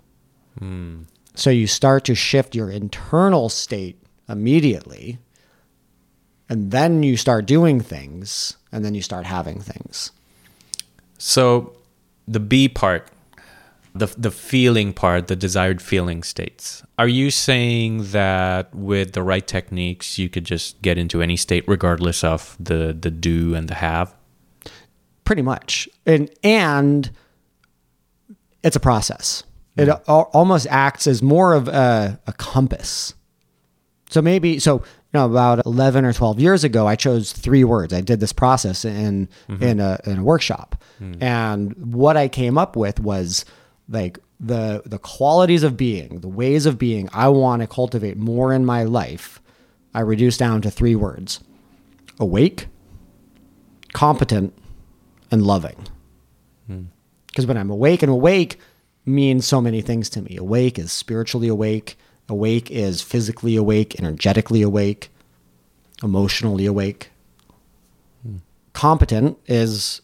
[0.58, 1.02] Hmm.
[1.34, 5.18] So you start to shift your internal state immediately,
[6.52, 10.12] and then you start doing things, and then you start having things.
[11.16, 11.74] So
[12.28, 13.08] the B part,
[13.94, 16.82] the the feeling part, the desired feeling states.
[16.98, 21.64] Are you saying that with the right techniques you could just get into any state
[21.66, 24.14] regardless of the the do and the have?
[25.24, 25.88] Pretty much.
[26.04, 27.10] And and
[28.62, 29.42] it's a process.
[29.76, 29.80] Hmm.
[29.80, 33.14] It al- almost acts as more of a, a compass.
[34.10, 34.82] So maybe so
[35.12, 37.92] you know about 11 or 12 years ago I chose three words.
[37.92, 39.62] I did this process in mm-hmm.
[39.62, 40.82] in a in a workshop.
[40.98, 41.22] Hmm.
[41.22, 43.44] And what I came up with was
[43.88, 48.52] like the the qualities of being, the ways of being I want to cultivate more
[48.52, 49.40] in my life.
[49.94, 51.40] I reduced down to three words.
[52.18, 52.68] Awake,
[53.92, 54.54] competent,
[55.30, 55.86] and loving.
[56.66, 56.84] Hmm.
[57.26, 58.58] Because when I'm awake, and awake
[59.04, 60.36] means so many things to me.
[60.36, 61.96] Awake is spiritually awake,
[62.28, 65.10] awake is physically awake, energetically awake,
[66.02, 67.10] emotionally awake.
[68.22, 68.36] Hmm.
[68.72, 70.00] Competent is,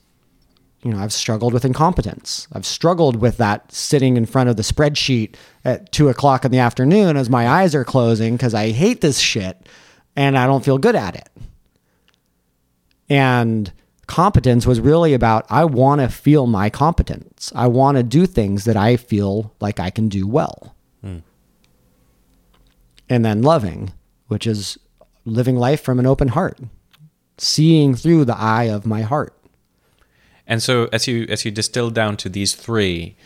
[0.83, 2.49] you know, I've struggled with incompetence.
[2.53, 6.59] I've struggled with that sitting in front of the spreadsheet at two o'clock in the
[6.59, 9.66] afternoon as my eyes are closing because I hate this shit
[10.16, 11.29] and I don't feel good at it.
[13.09, 13.73] And
[14.07, 17.53] competence was really about I want to feel my competence.
[17.55, 20.75] I want to do things that I feel like I can do well.
[23.09, 23.93] And then loving,
[24.29, 24.79] which is
[25.25, 26.59] living life from an open heart,
[27.37, 29.35] seeing through the eye of my heart.
[30.47, 33.17] And so as you as you distill down to these three,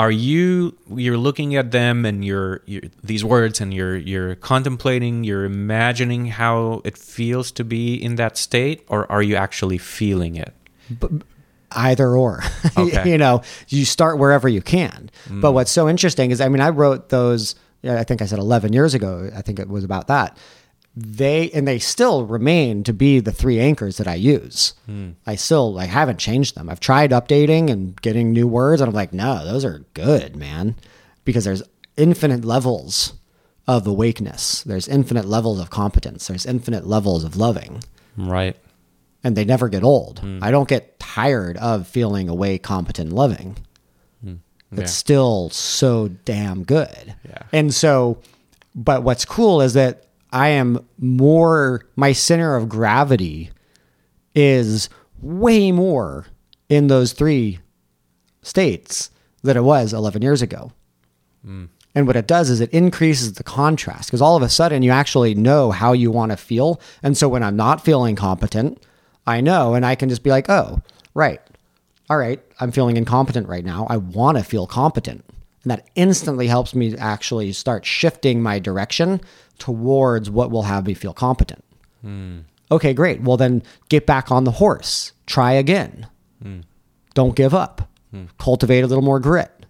[0.00, 5.22] are you you're looking at them and you're, you're these words and you're you're contemplating,
[5.24, 10.36] you're imagining how it feels to be in that state, or are you actually feeling
[10.36, 10.54] it?
[11.72, 12.42] either or.
[12.76, 13.10] Okay.
[13.10, 15.10] you know, you start wherever you can.
[15.28, 15.54] But hmm.
[15.54, 17.54] what's so interesting is, I mean, I wrote those.
[17.82, 19.30] Yeah, I think I said 11 years ago.
[19.34, 20.36] I think it was about that.
[20.96, 24.74] They and they still remain to be the three anchors that I use.
[24.86, 25.10] Hmm.
[25.24, 26.68] I still like haven't changed them.
[26.68, 30.74] I've tried updating and getting new words, and I'm like, no, those are good, man,
[31.24, 31.62] because there's
[31.96, 33.12] infinite levels
[33.68, 34.62] of awakeness.
[34.64, 36.26] There's infinite levels of competence.
[36.26, 37.84] There's infinite levels of loving
[38.16, 38.56] Right.
[39.22, 40.18] and they never get old.
[40.18, 40.40] Hmm.
[40.42, 43.56] I don't get tired of feeling awake, competent, loving.
[44.72, 44.82] Yeah.
[44.82, 47.14] It's still so damn good.
[47.28, 47.42] Yeah.
[47.52, 48.18] And so,
[48.74, 53.50] but what's cool is that I am more, my center of gravity
[54.34, 54.88] is
[55.20, 56.26] way more
[56.68, 57.58] in those three
[58.42, 59.10] states
[59.42, 60.72] than it was 11 years ago.
[61.46, 61.68] Mm.
[61.94, 64.92] And what it does is it increases the contrast because all of a sudden you
[64.92, 66.80] actually know how you want to feel.
[67.02, 68.80] And so when I'm not feeling competent,
[69.26, 70.80] I know and I can just be like, oh,
[71.14, 71.40] right.
[72.10, 72.42] All right.
[72.60, 73.86] I'm feeling incompetent right now.
[73.88, 75.24] I want to feel competent.
[75.62, 79.22] And that instantly helps me actually start shifting my direction
[79.58, 81.64] towards what will have me feel competent.
[82.02, 82.40] Hmm.
[82.70, 83.22] Okay, great.
[83.22, 85.12] Well, then get back on the horse.
[85.26, 86.06] Try again.
[86.42, 86.60] Hmm.
[87.14, 87.88] Don't give up.
[88.10, 88.26] Hmm.
[88.38, 89.60] Cultivate a little more grit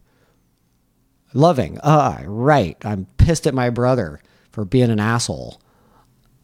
[1.34, 1.78] loving.
[1.82, 2.76] Ah, right.
[2.84, 4.20] I'm pissed at my brother
[4.52, 5.60] for being an asshole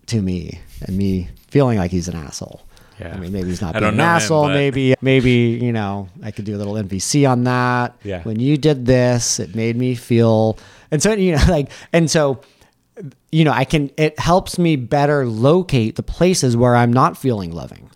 [0.06, 2.65] to me and me feeling like he's an asshole.
[2.98, 3.14] Yeah.
[3.14, 4.48] I mean, maybe he's not being an know asshole.
[4.48, 7.96] maybe, maybe you know, I could do a little NVC on that.
[8.02, 8.22] Yeah.
[8.22, 10.58] When you did this, it made me feel,
[10.90, 12.40] and so you know, like, and so,
[13.30, 13.90] you know, I can.
[13.96, 17.90] It helps me better locate the places where I'm not feeling loving.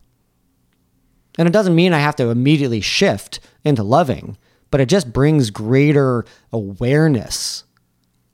[1.39, 4.37] And it doesn't mean I have to immediately shift into loving,
[4.71, 7.65] but it just brings greater awareness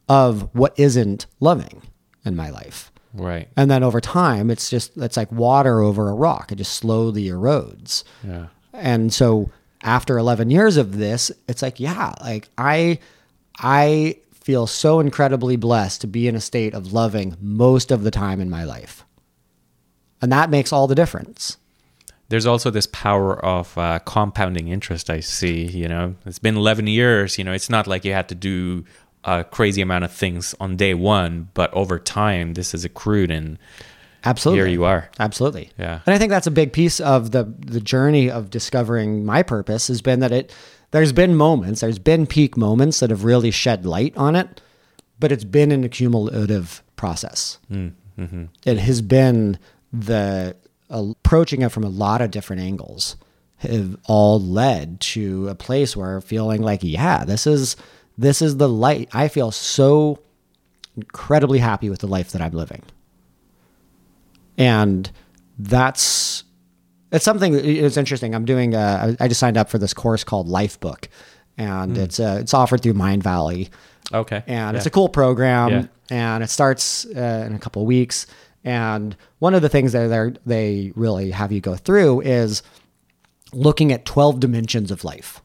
[0.08, 1.82] of what isn't loving
[2.24, 2.90] in my life.
[3.16, 3.48] Right.
[3.56, 6.52] And then over time, it's just, it's like water over a rock.
[6.52, 8.04] It just slowly erodes.
[8.22, 8.46] Yeah.
[8.72, 9.50] And so
[9.82, 12.98] after 11 years of this, it's like, yeah, like I,
[13.58, 18.10] I feel so incredibly blessed to be in a state of loving most of the
[18.10, 19.04] time in my life.
[20.20, 21.56] And that makes all the difference.
[22.28, 25.10] There's also this power of uh, compounding interest.
[25.10, 25.64] I see.
[25.64, 27.38] You know, it's been 11 years.
[27.38, 28.84] You know, it's not like you had to do
[29.26, 33.58] a crazy amount of things on day one, but over time, this is accrued, and
[34.24, 34.60] Absolutely.
[34.60, 35.10] here you are.
[35.18, 35.70] Absolutely.
[35.78, 36.00] Yeah.
[36.06, 39.88] And I think that's a big piece of the the journey of discovering my purpose
[39.88, 40.54] has been that it
[40.92, 44.60] there's been moments, there's been peak moments that have really shed light on it,
[45.18, 47.58] but it's been an accumulative process.
[47.70, 48.44] Mm, mm-hmm.
[48.64, 49.58] It has been
[49.92, 50.56] the
[50.88, 53.16] approaching it from a lot of different angles
[53.58, 57.76] have all led to a place where feeling like, yeah, this is
[58.18, 59.08] this is the light.
[59.12, 60.18] I feel so
[60.96, 62.82] incredibly happy with the life that I'm living
[64.58, 65.10] and
[65.58, 66.44] that's
[67.12, 70.48] it's something it's interesting i'm doing uh, i just signed up for this course called
[70.48, 71.08] Lifebook
[71.58, 73.68] and it's uh, it's offered through Mindvalley
[74.12, 74.42] Okay.
[74.46, 75.86] and it's a cool program Yeah.
[76.10, 78.26] and it starts uh, in a couple of weeks
[78.64, 82.62] and one of the things that they really have you go through is
[83.52, 85.42] looking at 12 dimensions of life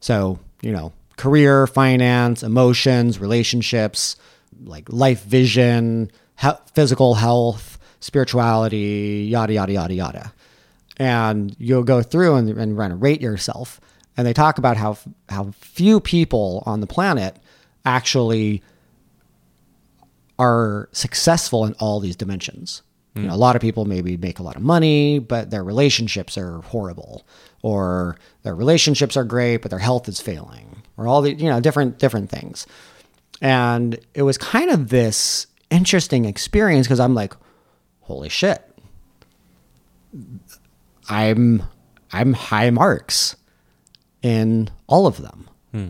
[0.00, 4.16] so you know career finance emotions relationships
[4.64, 6.10] like life vision
[6.40, 10.32] he- physical health spirituality yada yada yada yada.
[10.96, 13.80] And you'll go through and, and run rate yourself.
[14.16, 14.96] And they talk about how
[15.28, 17.36] how few people on the planet
[17.84, 18.62] actually
[20.38, 22.82] are successful in all these dimensions.
[23.16, 26.36] You know, a lot of people maybe make a lot of money, but their relationships
[26.36, 27.24] are horrible,
[27.62, 31.60] or their relationships are great, but their health is failing, or all the you know
[31.60, 32.66] different different things.
[33.40, 37.34] And it was kind of this interesting experience because I'm like,
[38.00, 38.62] holy shit,
[41.08, 41.62] I'm
[42.12, 43.36] I'm high marks
[44.22, 45.48] in all of them.
[45.72, 45.88] Hmm.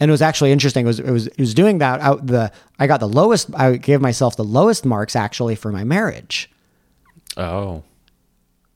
[0.00, 0.84] And it was actually interesting.
[0.84, 3.76] It was it was it was doing that out the I got the lowest I
[3.76, 6.50] gave myself the lowest marks actually for my marriage,
[7.36, 7.82] Oh.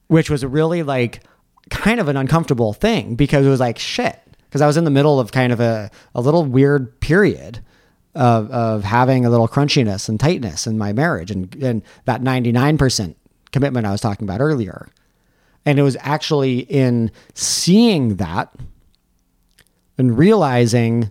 [0.06, 1.22] which was really like
[1.70, 4.18] kind of an uncomfortable thing because it was like shit
[4.48, 7.60] because I was in the middle of kind of a a little weird period
[8.14, 13.14] of of having a little crunchiness and tightness in my marriage and and that 99%
[13.52, 14.88] commitment I was talking about earlier.
[15.64, 18.54] And it was actually in seeing that
[19.98, 21.10] and realizing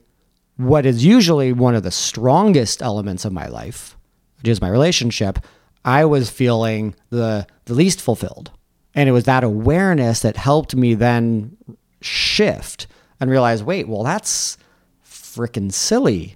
[0.55, 3.95] what is usually one of the strongest elements of my life,
[4.37, 5.39] which is my relationship,
[5.85, 8.51] I was feeling the the least fulfilled.
[8.95, 11.55] And it was that awareness that helped me then
[12.01, 12.87] shift
[13.19, 14.57] and realize, wait, well, that's
[15.05, 16.35] freaking silly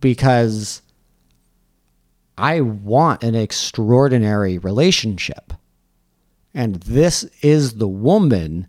[0.00, 0.82] because
[2.36, 5.52] I want an extraordinary relationship.
[6.54, 8.66] And this is the woman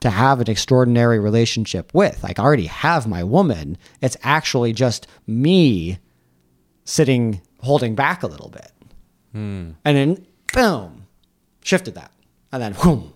[0.00, 2.22] to have an extraordinary relationship with.
[2.22, 3.78] Like I already have my woman.
[4.02, 5.98] It's actually just me
[6.84, 8.70] sitting holding back a little bit.
[9.32, 9.70] Hmm.
[9.84, 11.06] And then boom,
[11.62, 12.12] shifted that.
[12.52, 13.14] And then boom,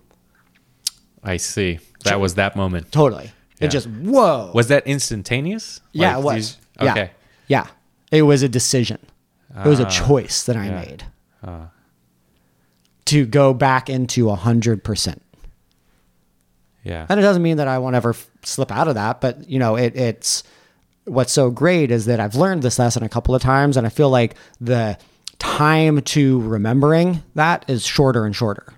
[1.22, 1.78] I see.
[2.04, 2.92] That was that moment.
[2.92, 3.32] totally.
[3.58, 3.66] Yeah.
[3.66, 4.52] It just whoa.
[4.54, 5.80] Was that instantaneous?
[5.92, 6.34] yeah, Like it was.
[6.34, 6.92] these- Yeah.
[6.92, 7.10] Okay.
[7.48, 7.66] Yeah.
[8.12, 8.98] It was a decision.
[9.64, 9.90] It was a ah.
[9.90, 10.80] choice that I yeah.
[10.80, 11.04] made.
[11.42, 11.70] Ah.
[13.06, 15.22] To go back into a hundred percent.
[16.84, 17.06] Yeah.
[17.08, 19.58] And it doesn't mean that I won't ever f- slip out of that, but you
[19.58, 20.44] know, it, it's
[21.04, 23.90] what's so great is that I've learned this lesson a couple of times, and I
[23.90, 24.96] feel like the
[25.38, 28.72] time to remembering that is shorter and shorter.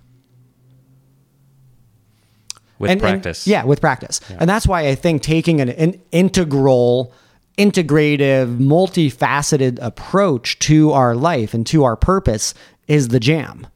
[2.81, 3.47] With and, and- practice.
[3.47, 4.21] yeah, with practice.
[4.31, 7.13] And that's why I think taking an, an integral,
[7.59, 12.55] integrative, multifaceted approach to our life and to our purpose
[12.89, 13.67] is the jam.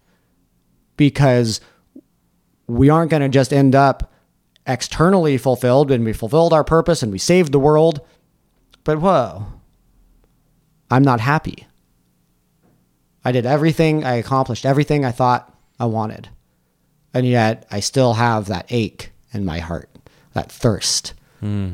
[0.97, 1.61] Because
[2.67, 4.11] we aren't going to just end up
[4.67, 8.01] externally fulfilled and we fulfilled our purpose and we saved the world.
[8.85, 9.45] But whoa,
[10.91, 11.67] I'm not happy.
[13.23, 16.31] I did everything, I accomplished everything I thought I wanted.
[17.15, 19.89] And yet I still have that ache in my heart,
[20.33, 21.15] that thirst.
[21.41, 21.73] Hmm.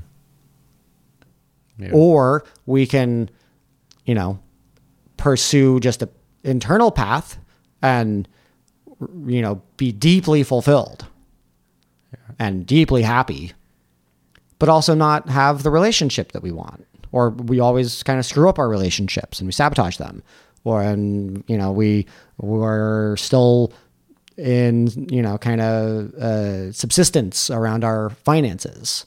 [1.79, 1.91] Yeah.
[1.93, 3.31] Or we can,
[4.05, 4.39] you know,
[5.17, 6.09] pursue just a
[6.45, 7.39] internal path
[7.83, 8.29] and
[9.27, 11.07] you know, be deeply fulfilled
[12.39, 13.53] and deeply happy,
[14.59, 16.87] but also not have the relationship that we want.
[17.13, 20.23] Or we always kind of screw up our relationships and we sabotage them.
[20.65, 23.73] Or, and, you know, we we're still
[24.41, 29.07] in, you know, kind of uh, subsistence around our finances.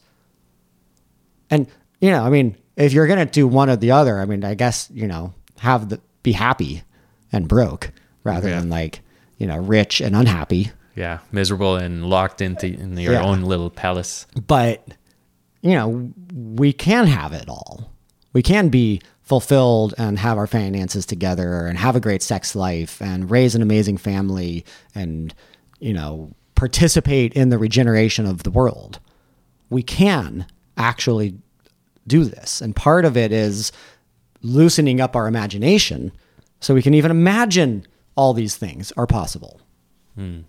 [1.50, 1.68] And,
[2.00, 4.44] you know, I mean, if you're going to do one or the other, I mean,
[4.44, 6.84] I guess, you know, have the, be happy
[7.32, 7.92] and broke
[8.24, 8.60] rather Yeah.
[8.60, 9.02] than like,
[9.38, 10.72] you know, rich and unhappy.
[10.96, 11.20] Yeah.
[11.32, 13.24] Miserable and locked into in your Yeah.
[13.24, 14.26] own little palace.
[14.48, 14.86] But,
[15.62, 17.92] you know, we can have it all.
[18.34, 23.02] We can be fulfilled and have our finances together and have a great sex life
[23.02, 25.34] and raise an amazing family and,
[25.80, 29.00] you know, participate in the regeneration of the world.
[29.70, 30.46] We can
[30.78, 31.36] actually
[32.06, 32.62] do this.
[32.62, 33.72] And part of it is
[34.42, 36.12] loosening up our imagination
[36.60, 39.60] so we can even imagine all these things are possible.
[40.16, 40.42] Hmm.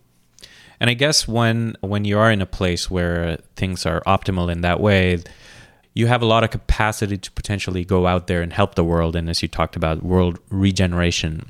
[0.80, 4.60] And I guess when when you are in a place where things are optimal in
[4.62, 5.22] that way,
[5.94, 9.14] you have a lot of capacity to potentially go out there and help the world.
[9.16, 11.46] And as you talked about, world regeneration.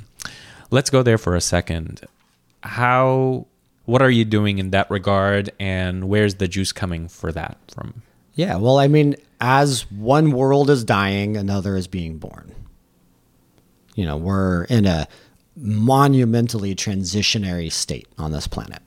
[0.70, 2.02] Let's go there for a second.
[2.62, 3.46] How?
[3.86, 8.02] What are you doing in that regard, and where's the juice coming for that from?
[8.34, 12.54] Yeah, well, I mean, as one world is dying, another is being born.
[13.94, 15.06] You know, we're in a
[15.54, 18.82] monumentally transitionary state on this planet.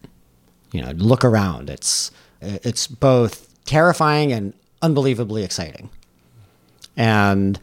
[0.71, 1.69] You know, look around.
[1.69, 5.89] It's it's both terrifying and unbelievably exciting.
[6.95, 7.59] And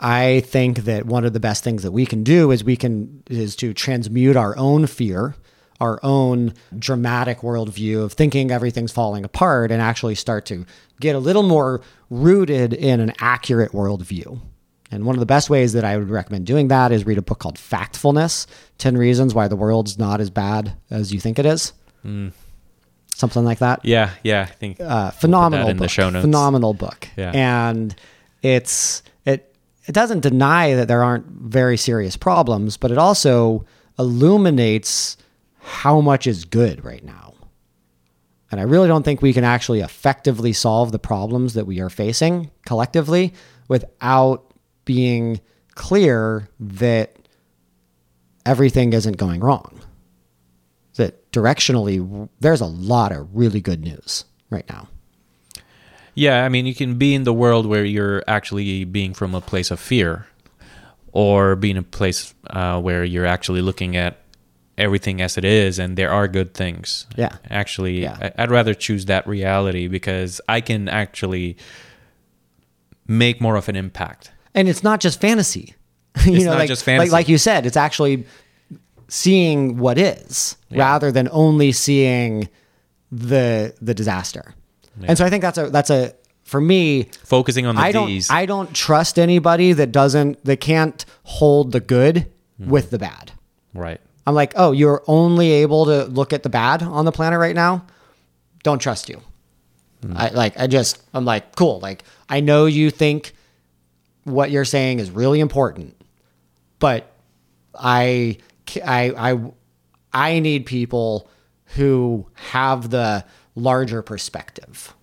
[0.00, 3.22] I think that one of the best things that we can do is we can
[3.28, 5.34] is to transmute our own fear,
[5.80, 10.64] our own dramatic worldview of thinking everything's falling apart, and actually start to
[11.00, 11.80] get a little more
[12.10, 14.40] rooted in an accurate worldview.
[14.90, 17.22] And one of the best ways that I would recommend doing that is read a
[17.22, 18.46] book called Factfulness
[18.78, 21.72] 10 Reasons Why the World's Not as Bad as You Think It Is.
[22.02, 22.28] Hmm.
[23.16, 25.90] Something like that Yeah, yeah, I think uh, phenomenal the book.
[26.22, 27.08] Phenomenal book.
[27.16, 27.30] Yeah.
[27.32, 27.94] And
[28.42, 29.54] it's it
[29.86, 33.64] it doesn't deny that there aren't very serious problems, but it also
[33.98, 35.16] illuminates
[35.60, 37.34] how much is good right now.
[38.50, 41.90] And I really don't think we can actually effectively solve the problems that we are
[41.90, 43.32] facing collectively
[43.68, 44.52] without
[44.84, 45.40] being
[45.74, 47.16] clear that
[48.46, 49.80] everything isn't going wrong.
[51.34, 54.88] Directionally, there's a lot of really good news right now.
[56.14, 59.40] Yeah, I mean, you can be in the world where you're actually being from a
[59.40, 60.26] place of fear,
[61.12, 64.18] or be in a place uh, where you're actually looking at
[64.78, 67.06] everything as it is, and there are good things.
[67.16, 67.36] Yeah.
[67.50, 68.30] Actually, Yeah.
[68.38, 71.56] I'd rather choose that reality because I can actually
[73.08, 74.30] make more of an impact.
[74.54, 75.74] and it's not just fantasy.
[76.24, 77.10] you It's know, not like, just fantasy.
[77.10, 78.24] Like, like you said, it's actually
[79.08, 82.48] seeing what is rather than only seeing
[83.12, 84.54] the the disaster.
[85.02, 86.14] And so I think that's a that's a
[86.44, 87.08] for me.
[87.24, 88.30] Focusing on the I don't D's.
[88.30, 92.26] I don't trust anybody that doesn't that can't hold the good
[92.58, 92.70] Hmm.
[92.70, 93.32] with the bad.
[93.72, 94.00] right.
[94.26, 97.54] I'm like, oh, you're only able to look at the bad on the planet right
[97.54, 97.84] now.
[98.62, 99.20] Don't trust you.
[100.14, 100.58] I like.
[100.58, 101.02] I just.
[101.12, 101.80] I'm like, cool.
[101.80, 103.32] Like, I know you think
[104.24, 105.96] what you're saying is really important,
[106.78, 107.10] but
[107.74, 108.38] I,
[108.84, 109.52] I, I,
[110.12, 111.28] I need people
[111.76, 113.24] who have the
[113.54, 114.94] larger perspective.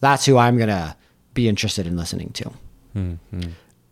[0.00, 0.96] That's who I'm going to
[1.34, 2.52] be interested in listening to.
[2.96, 3.40] Mm-hmm.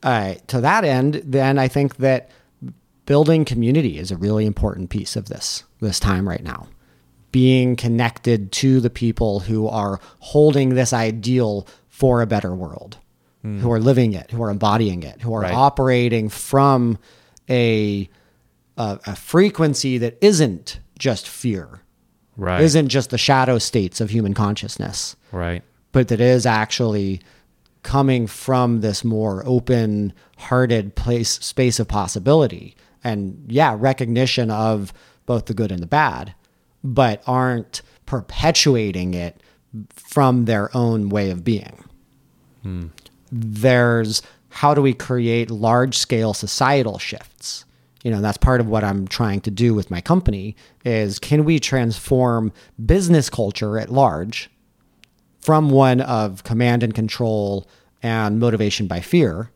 [0.04, 0.48] All right.
[0.48, 2.30] To that end, then I think that
[3.06, 6.68] building community is a really important piece of this this time right now.
[7.32, 12.98] Being connected to the people who are holding this ideal for a better world,
[13.42, 13.70] who mm.
[13.70, 15.54] are living it, who are embodying it, who are Right.
[15.54, 16.98] operating from
[17.48, 18.08] a,
[18.82, 21.80] a a frequency that isn't just fear,
[22.36, 22.62] Right.
[22.62, 25.62] isn't just the shadow states of human consciousness right.
[25.92, 27.20] but that is actually
[27.82, 34.94] coming from this more open hearted place space of possibility and yeah recognition of
[35.26, 36.34] both the good and the bad
[36.82, 39.42] but aren't perpetuating it
[39.94, 41.84] from their own way of being
[42.62, 42.86] hmm.
[43.30, 47.66] there's how do we create large scale societal shifts
[48.02, 51.44] you know that's part of what i'm trying to do with my company is can
[51.44, 52.52] we transform
[52.84, 54.50] business culture at large
[55.40, 57.66] from one of command and control
[58.02, 59.50] and motivation by fear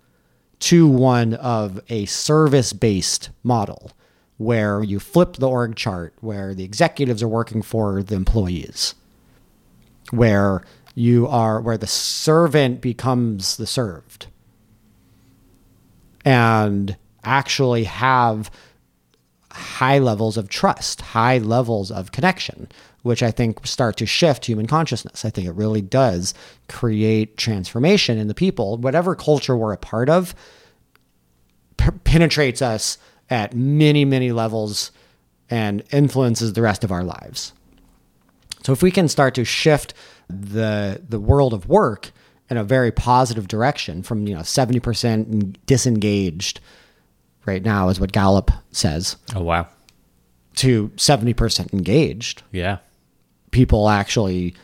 [0.59, 3.91] to one of a service based model
[4.39, 8.95] where you flip the org chart, where the executives are working for the employees,
[10.11, 10.63] where
[10.95, 14.27] you are, where the servant becomes the served,
[16.25, 16.97] and
[17.27, 18.51] actually have
[19.51, 22.69] high levels of trust, high levels of connection,
[23.03, 25.25] which I think start to shift human consciousness.
[25.25, 26.35] I think it really does
[26.69, 28.77] create transformation in the people.
[28.77, 30.35] Whatever culture we're a part of
[31.77, 32.99] p- penetrates us
[33.31, 34.93] at many, many levels
[35.49, 37.53] and influences the rest of our lives.
[38.63, 39.95] So if we can start to shift
[40.29, 42.11] the the world of work
[42.51, 46.61] in a very positive direction from you know 70% disengaged
[47.47, 49.17] right now is what Gallup says.
[49.35, 49.69] Oh wow.
[50.57, 52.43] to 70% engaged.
[52.53, 52.79] Yeah.
[53.51, 54.55] people actually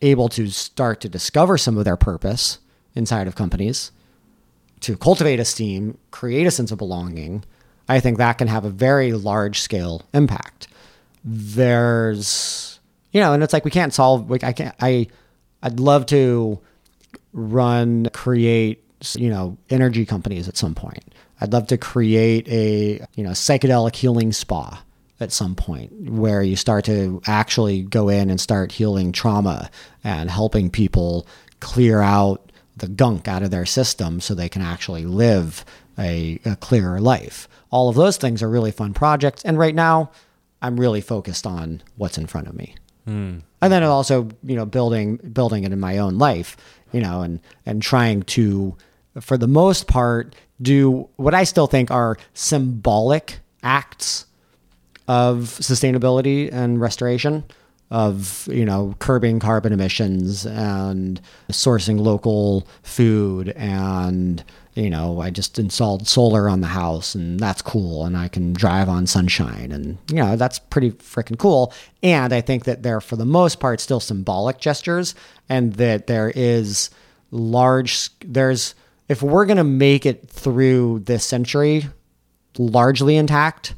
[0.00, 2.58] able to start to discover some of their purpose
[2.94, 3.90] inside of companies
[4.80, 7.44] to cultivate esteem create a sense of belonging.
[7.88, 10.68] I think that can have a very large scale impact.
[11.24, 12.80] There's
[13.12, 15.06] you know and it's like we can't solve like i can't i
[15.62, 16.58] i'd love to
[17.32, 18.82] run create
[19.16, 21.11] you know energy companies at some point
[21.42, 24.82] i'd love to create a you know psychedelic healing spa
[25.20, 29.70] at some point where you start to actually go in and start healing trauma
[30.02, 31.26] and helping people
[31.60, 35.64] clear out the gunk out of their system so they can actually live
[35.98, 37.48] a, a clearer life.
[37.70, 39.44] All of those things are really fun projects.
[39.44, 40.10] And right now
[40.60, 42.74] i'm really focused on what's in front of me.
[43.04, 43.38] Hmm.
[43.60, 46.56] And then also you know building building it in my own life
[46.92, 48.76] you know and and trying to
[49.20, 54.26] for the most part do what i still think are symbolic acts
[55.08, 57.44] of sustainability and restoration
[57.92, 61.20] of you know curbing carbon emissions and
[61.50, 64.42] sourcing local food and
[64.74, 68.54] you know I just installed solar on the house and that's cool and I can
[68.54, 71.74] drive on sunshine and you know that's pretty freaking cool.
[72.02, 75.14] And I think that they're for the most part still symbolic gestures
[75.50, 76.88] and that there is
[77.30, 78.74] large there's
[79.12, 81.84] if we're going to make it through this century
[82.58, 83.74] largely intact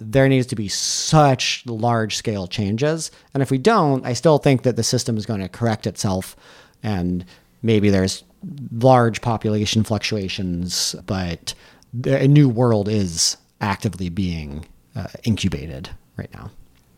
[0.00, 3.10] there needs to be such large scale changes.
[3.34, 6.36] And if we don't, I still think that the system is going to correct itself
[6.82, 7.24] and
[7.62, 8.24] maybe there's
[8.72, 11.52] large population fluctuations, but
[12.06, 14.64] a new world is actively being
[14.96, 16.50] uh, incubated right now.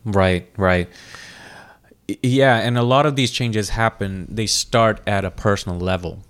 [0.05, 0.89] Right, right.
[2.21, 6.23] Yeah, and a lot of these changes happen, they start at a personal level.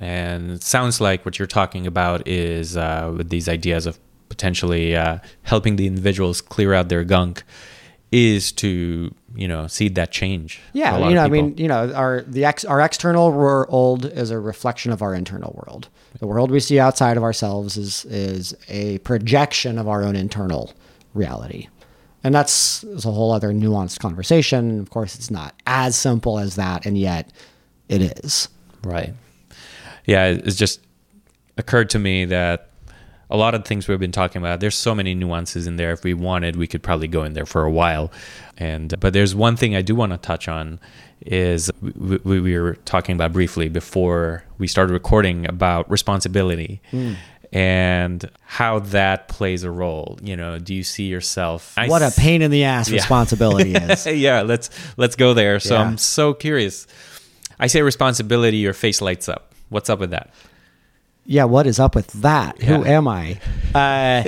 [0.00, 3.98] And it sounds like what you're talking about is uh, with these ideas of
[4.28, 7.42] potentially uh, helping the individuals clear out their gunk
[8.10, 10.60] is to, you know, seed that change.
[10.72, 14.38] Yeah, you know, I mean, you know, our the ex, our external world is a
[14.38, 15.88] reflection of our internal world.
[16.18, 20.72] The world we see outside of ourselves is is a projection of our own internal
[21.12, 21.68] reality,
[22.24, 24.80] and that's, that's a whole other nuanced conversation.
[24.80, 27.30] Of course, it's not as simple as that, and yet
[27.88, 28.48] it is.
[28.82, 29.12] Right.
[30.08, 30.80] Yeah, it- it's just
[31.56, 32.70] occurred to me that
[33.30, 35.92] a lot of things we've been talking about, there's so many nuances in there.
[35.92, 38.10] If we wanted, we could probably go in there for a while.
[38.56, 40.80] And but there's one thing I do want to touch on
[41.26, 46.80] is we, we, we were talking about briefly before we started recording about responsibility.
[46.90, 47.12] Hmm.
[47.52, 50.58] And how that plays a role, you know?
[50.58, 51.72] Do you see yourself?
[51.78, 52.96] I What a pain in the ass Yeah.
[52.96, 54.06] responsibility is.
[54.28, 54.68] yeah, let's
[54.98, 55.58] let's go there.
[55.60, 55.82] So Yeah.
[55.82, 56.86] I'm so curious.
[57.58, 59.47] I say responsibility, your face lights up.
[59.68, 60.30] What's up with that?
[61.30, 62.60] yeah, what is up with that?
[62.62, 63.38] Who am I?
[63.74, 64.22] Uh,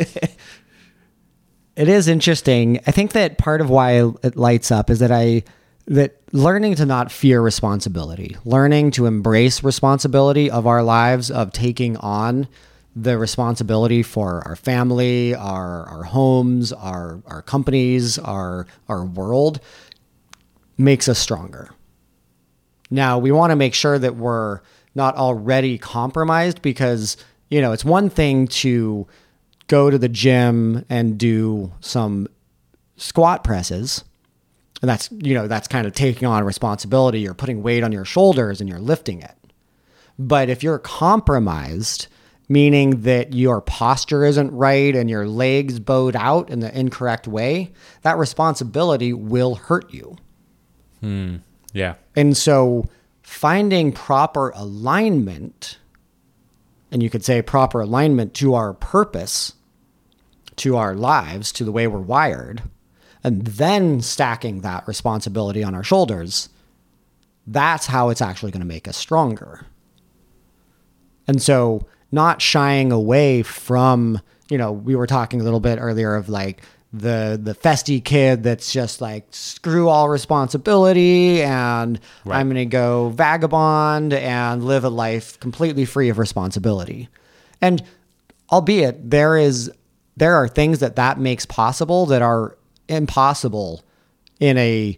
[1.76, 2.78] it is interesting.
[2.86, 5.44] I think that part of why it lights up is that I
[5.86, 11.96] that learning to not fear responsibility, learning to embrace responsibility of our lives, of taking
[11.96, 12.46] on
[12.94, 19.58] the responsibility for our family, our our homes, our our companies, our our world
[20.76, 21.70] makes us stronger.
[22.90, 24.60] Now, we want to make sure that we're
[24.94, 27.16] not already compromised because,
[27.48, 29.06] you know, it's one thing to
[29.68, 32.26] go to the gym and do some
[32.96, 34.04] squat presses.
[34.82, 37.20] And that's, you know, that's kind of taking on responsibility.
[37.20, 39.36] You're putting weight on your shoulders and you're lifting it.
[40.18, 42.08] But if you're compromised,
[42.48, 47.72] meaning that your posture isn't right and your legs bowed out in the incorrect way,
[48.02, 50.16] that responsibility will hurt you.
[51.00, 51.36] hmm.
[51.72, 51.94] Yeah.
[52.16, 52.88] And so
[53.30, 55.78] finding proper alignment,
[56.90, 59.54] and you could say proper alignment to our purpose,
[60.56, 62.60] to our lives, to the way we're wired,
[63.22, 66.48] and then stacking that responsibility on our shoulders,
[67.46, 69.64] that's how it's actually going to make us stronger.
[71.28, 74.20] And so, not shying away from,
[74.50, 76.62] you know, we were talking a little bit earlier of like
[76.92, 82.38] the the festy kid that's just like screw all responsibility and Right.
[82.40, 87.08] I'm going to go vagabond and live a life completely free of responsibility.
[87.60, 87.82] And
[88.50, 89.70] albeit there is
[90.16, 92.56] there are things that that makes possible that are
[92.88, 93.84] impossible
[94.40, 94.96] in a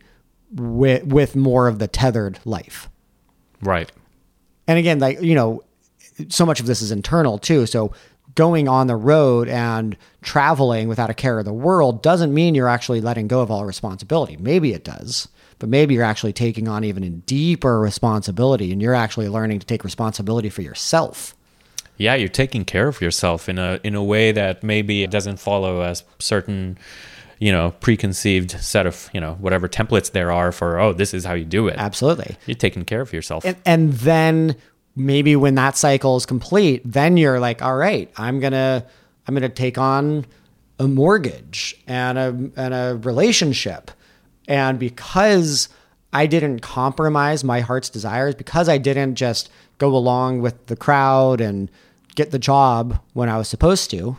[0.55, 2.89] with, with more of the tethered life
[3.63, 3.93] Right.
[4.67, 5.63] and again like you know
[6.29, 7.93] so much of this is internal too so
[8.35, 12.69] going on the road and traveling without a care of the world doesn't mean you're
[12.69, 15.29] actually letting go of all responsibility maybe it does
[15.59, 19.67] but maybe you're actually taking on even a deeper responsibility and you're actually learning to
[19.67, 21.35] take responsibility for yourself
[21.99, 25.39] Yeah, you're taking care of yourself in a in a way that maybe it doesn't
[25.39, 26.79] follow a certain,
[27.39, 31.25] you know, preconceived set of, you know, whatever templates there are for, oh, this is
[31.25, 31.77] how you do it.
[31.79, 33.45] absolutely You're taking care of yourself.
[33.45, 34.57] and, and then
[34.95, 38.85] maybe when that cycle is complete then you're like all right i'm gonna
[39.27, 40.25] i'm gonna take on
[40.83, 43.91] a mortgage and a and a relationship.
[44.49, 45.69] And because
[46.13, 49.49] i didn't compromise my heart's desires because i didn't just
[49.79, 51.71] go along with the crowd and
[52.17, 54.17] get the job when i was supposed to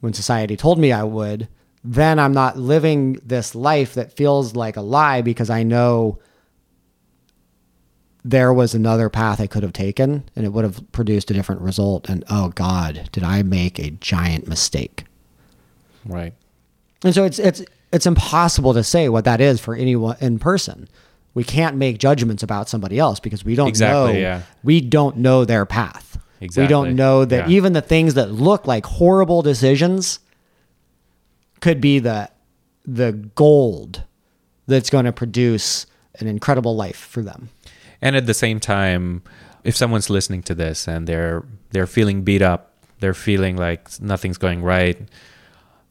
[0.00, 1.48] when society told me i would
[1.82, 6.18] then i'm not living this life that feels like a lie because i know
[8.28, 11.60] there was another path I could have taken and it would have produced a different
[11.60, 12.08] result.
[12.08, 15.04] And oh God, did I make a giant mistake?
[16.04, 16.32] right.
[17.04, 17.62] And so it's it's
[17.92, 20.88] it's impossible to say what that is for anyone in person.
[21.34, 24.42] We can't make judgments about somebody else because we don't Exactly, know yeah.
[24.64, 26.18] we don't know their path.
[26.40, 26.64] Exactly.
[26.64, 27.56] We don't know that yeah.
[27.56, 30.18] even the things that look like horrible decisions
[31.60, 32.30] could be the
[32.84, 34.02] the gold
[34.66, 35.86] that's going to produce
[36.18, 37.50] an incredible life for them.
[38.06, 39.24] And at the same time,
[39.64, 42.70] if someone's listening to this and they're they're feeling beat up,
[43.00, 44.96] they're feeling like nothing's going right,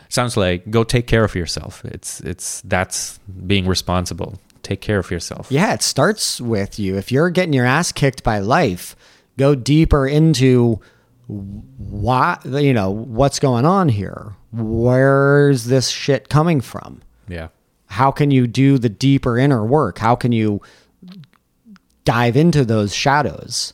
[0.07, 1.83] sounds like go take care of yourself.
[1.83, 4.39] It's it's that's being responsible.
[4.63, 5.47] Take care of yourself.
[5.49, 6.95] Yeah, it starts with you.
[6.95, 8.95] If you're getting your ass kicked by life,
[9.37, 10.79] go deeper into
[11.27, 14.37] why you know what's going on here.
[14.53, 17.01] Where's this shit coming from?
[17.27, 17.49] Yeah.
[17.87, 19.97] How can you do the deeper inner work?
[19.97, 20.61] How can you
[22.05, 23.73] dive into those shadows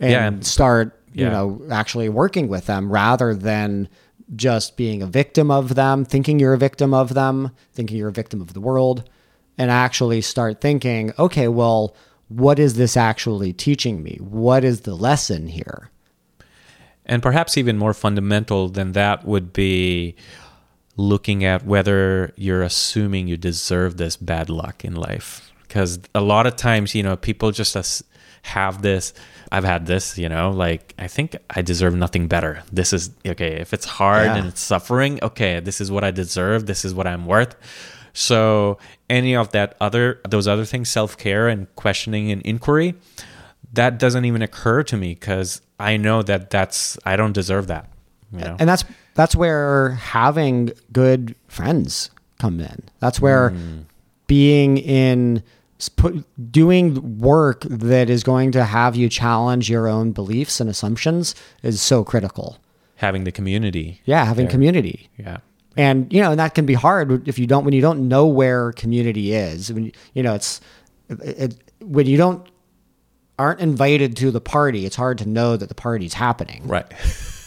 [0.00, 1.30] and, Yeah, start, you yeah.
[1.30, 3.88] know, actually working with them rather than
[4.36, 8.12] just being a victim of them, thinking you're a victim of them, thinking you're a
[8.12, 9.08] victim of the world,
[9.56, 11.94] and actually start thinking, okay, well,
[12.28, 14.18] what is this actually teaching me?
[14.20, 15.90] What is the lesson here?
[17.06, 20.14] And perhaps even more fundamental than that would be
[20.96, 25.47] looking at whether you're assuming you deserve this bad luck in life.
[25.68, 28.02] Because a lot of times, you know, people just
[28.42, 29.12] have this.
[29.52, 32.62] I've had this, you know, like I think I deserve nothing better.
[32.72, 33.60] This is okay.
[33.60, 34.36] If it's hard Yeah.
[34.36, 36.66] and it's suffering, okay, this is what I deserve.
[36.66, 37.54] This is what I'm worth.
[38.12, 38.78] So
[39.08, 42.94] any of that other, those other things, self care and questioning and inquiry,
[43.72, 47.88] that doesn't even occur to me because I know that that's I don't deserve that.
[48.32, 48.84] You know, and that's
[49.14, 53.84] that's where having good friends come in that's where mm.
[54.26, 55.42] being in
[56.50, 61.80] doing work that is going to have you challenge your own beliefs and assumptions is
[61.80, 62.58] so critical
[62.96, 64.00] having the community.
[64.04, 64.50] yeah having there.
[64.50, 65.38] community Yeah,
[65.76, 68.26] and you know and that can be hard if you don't when you don't know
[68.26, 70.60] where community is when you, know it's
[71.08, 72.48] it, it, when you don't
[73.38, 76.92] aren't invited to the party it's hard to know that the party's happening right.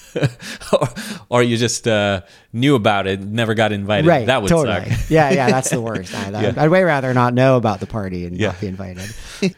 [0.74, 0.90] or,
[1.30, 2.22] or you just uh,
[2.54, 4.08] knew about it, never got invited.
[4.08, 4.26] right.
[4.28, 4.90] That would totally.
[4.90, 5.10] suck.
[5.10, 6.14] yeah, yeah, that's the worst.
[6.16, 6.54] I, Yeah.
[6.58, 8.48] I'd way rather not know about the party and Yeah.
[8.48, 9.14] not be invited.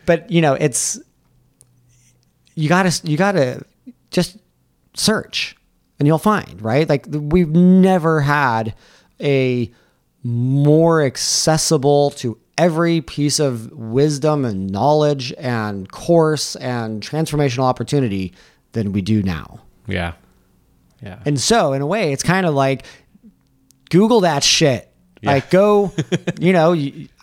[0.06, 1.00] but you know, it's
[2.56, 3.64] you gotta you gotta
[4.12, 4.38] just
[4.94, 5.56] search
[6.00, 6.88] and you'll find right.
[6.88, 8.76] Like we've never had
[9.22, 9.72] a
[10.24, 18.32] more accessible to every piece of wisdom and knowledge and course and transformational opportunity
[18.74, 19.60] than we do now.
[19.88, 20.14] Yeah.
[21.04, 21.20] Yeah.
[21.26, 22.86] And so, in a way, it's kind of like
[23.90, 24.90] Google that shit.
[25.22, 25.94] Like, go,
[26.40, 26.74] you know,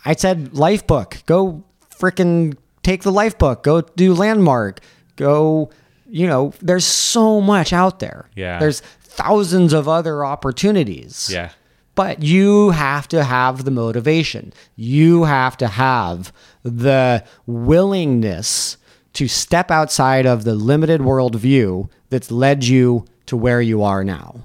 [0.05, 1.24] I said Lifebook.
[1.27, 3.62] Go freaking take the Lifebook.
[3.62, 4.81] Go do landmark.
[5.16, 5.70] Go,
[6.09, 8.31] you know, there's so much out there.
[8.35, 8.59] Yeah.
[8.59, 11.28] There's thousands of other opportunities.
[11.32, 11.51] yeah.
[11.97, 14.55] But you have to have the motivation.
[14.77, 16.32] You have to have
[16.62, 18.78] the willingness
[19.15, 24.43] to step outside of the limited worldview that's led you to where you are now.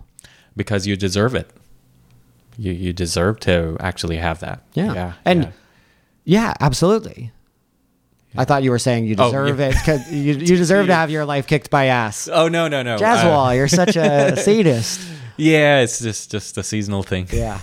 [0.56, 1.50] Because you deserve it.
[2.58, 4.62] You you deserve to actually have that.
[4.74, 4.94] Yeah.
[4.94, 5.14] Yeah.
[5.26, 5.52] and yeah.
[6.24, 7.32] yeah, absolutely.
[8.38, 10.96] I thought you were saying you Oh, deserve it it 'cause you, you deserve to
[10.96, 12.30] have your life kicked by ass.
[12.32, 12.98] Oh no no no.
[12.98, 15.00] Jaswal, Uh, you're such a sadist.
[15.38, 17.28] Yeah, it's just just a seasonal thing.
[17.32, 17.60] Yeah.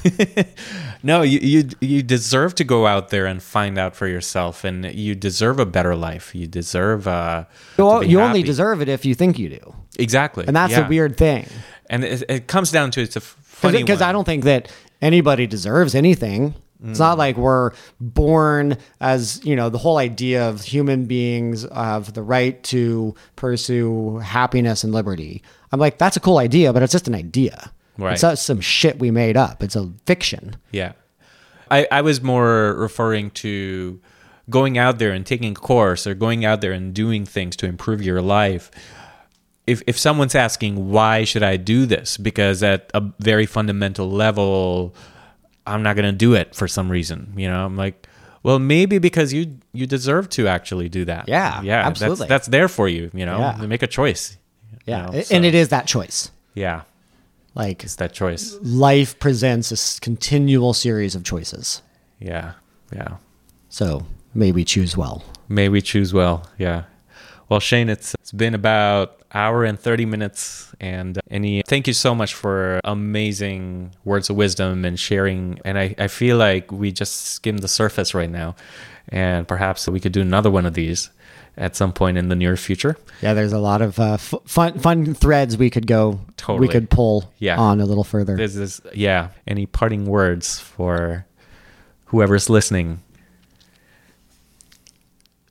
[1.03, 4.85] no, you, you you deserve to go out there and find out for yourself, and
[4.95, 6.35] you deserve a better life.
[6.35, 7.45] You deserve uh,
[7.79, 9.75] You, you only deserve it if you think you do.
[9.99, 10.87] exactly, And that's yeah.
[10.87, 11.47] a weird thing.
[11.89, 14.03] And it, it comes down to it's a funny because.
[14.03, 14.71] I don't think that
[15.01, 16.55] anybody deserves anything.
[16.91, 22.13] It's not like we're born as you know the whole idea of human beings have
[22.15, 25.43] the right to pursue happiness and liberty.
[25.71, 27.73] I'm like that's a cool idea, but it's just an idea.
[27.99, 28.15] Right.
[28.15, 29.63] It's not some shit we made up.
[29.63, 30.57] It's a fiction.
[30.71, 30.93] Yeah.
[31.71, 34.01] I, I was more referring to
[34.51, 37.67] going out there and taking a course or going out there and doing things to
[37.67, 38.71] improve your life.
[39.67, 42.17] If, if someone's asking, why should I do this?
[42.17, 44.95] Because at a very fundamental level,
[45.67, 47.33] I'm not going to do it for some reason.
[47.37, 48.07] You know, I'm like,
[48.43, 51.29] well, maybe because you you deserve to actually do that.
[51.29, 52.27] Yeah, yeah, absolutely.
[52.27, 53.11] That's, that's there for you.
[53.15, 53.67] You know, Yeah.
[53.67, 54.37] make a choice.
[54.73, 56.31] you Yeah, know, and it is that choice.
[56.55, 56.83] yeah,
[57.55, 58.57] Like it's that choice.
[58.63, 61.83] life presents a continual series of choices.
[62.19, 62.53] Yeah,
[62.93, 63.17] yeah.
[63.69, 65.23] So may we choose well.
[65.49, 66.47] May we choose well.
[66.59, 66.85] Yeah.
[67.49, 71.93] Well, Shane, it's it's been about hour and 30 minutes and uh, any thank you
[71.95, 76.93] so much for amazing words of wisdom and sharing and I, I feel like we
[76.93, 78.55] just skimmed the surface right now
[79.09, 81.09] and perhaps we could do another one of these
[81.57, 84.79] at some point in the near future Yeah, there's a lot of uh, f- fun
[84.79, 86.21] fun threads we could go.
[86.37, 86.67] Totally.
[86.69, 87.59] We could pull Yeah.
[87.59, 88.37] on a little further.
[88.37, 91.27] this yeah any parting words for
[92.07, 93.01] whoever's listening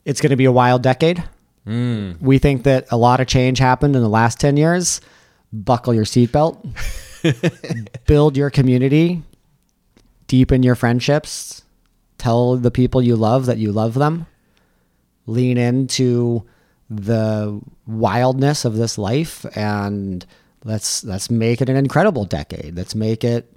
[0.06, 1.24] it's going to be a wild decade.
[1.66, 5.02] Mm, We think that a lot of change happened in the last 10 years.
[5.54, 6.66] Buckle your seatbelt,
[8.06, 9.22] build your community,
[10.28, 11.64] deepen your friendships,
[12.18, 14.28] tell the people you love that you love them,
[15.26, 16.46] lean into
[16.90, 20.26] the wildness of this life and
[20.64, 22.76] let's let's make it an incredible decade.
[22.76, 23.54] Let's make it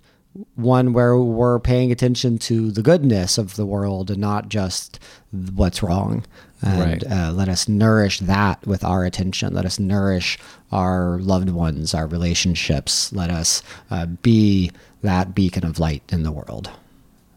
[0.56, 4.98] one where we're paying attention to the goodness of the world and not just
[5.30, 6.24] what's wrong.
[6.64, 7.04] And Right.
[7.12, 9.52] uh, let us nourish that with our attention.
[9.54, 10.38] Let us nourish
[10.72, 13.12] our loved ones, our relationships.
[13.12, 14.70] Let us uh, be
[15.02, 16.70] that beacon of light in the world.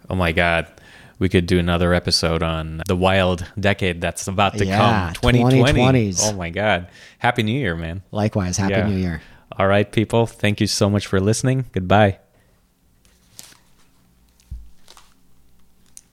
[0.09, 0.65] oh my god
[1.19, 5.81] we could do another episode on the wild decade that's about to Yeah, come 2020
[5.81, 6.19] 2020s.
[6.23, 6.87] oh my god
[7.19, 8.87] happy new year man Likewise, Happy Yeah.
[8.87, 9.21] New Year.
[9.59, 10.27] All right, people.
[10.27, 11.65] Thank you so much for listening.
[11.73, 12.19] Goodbye.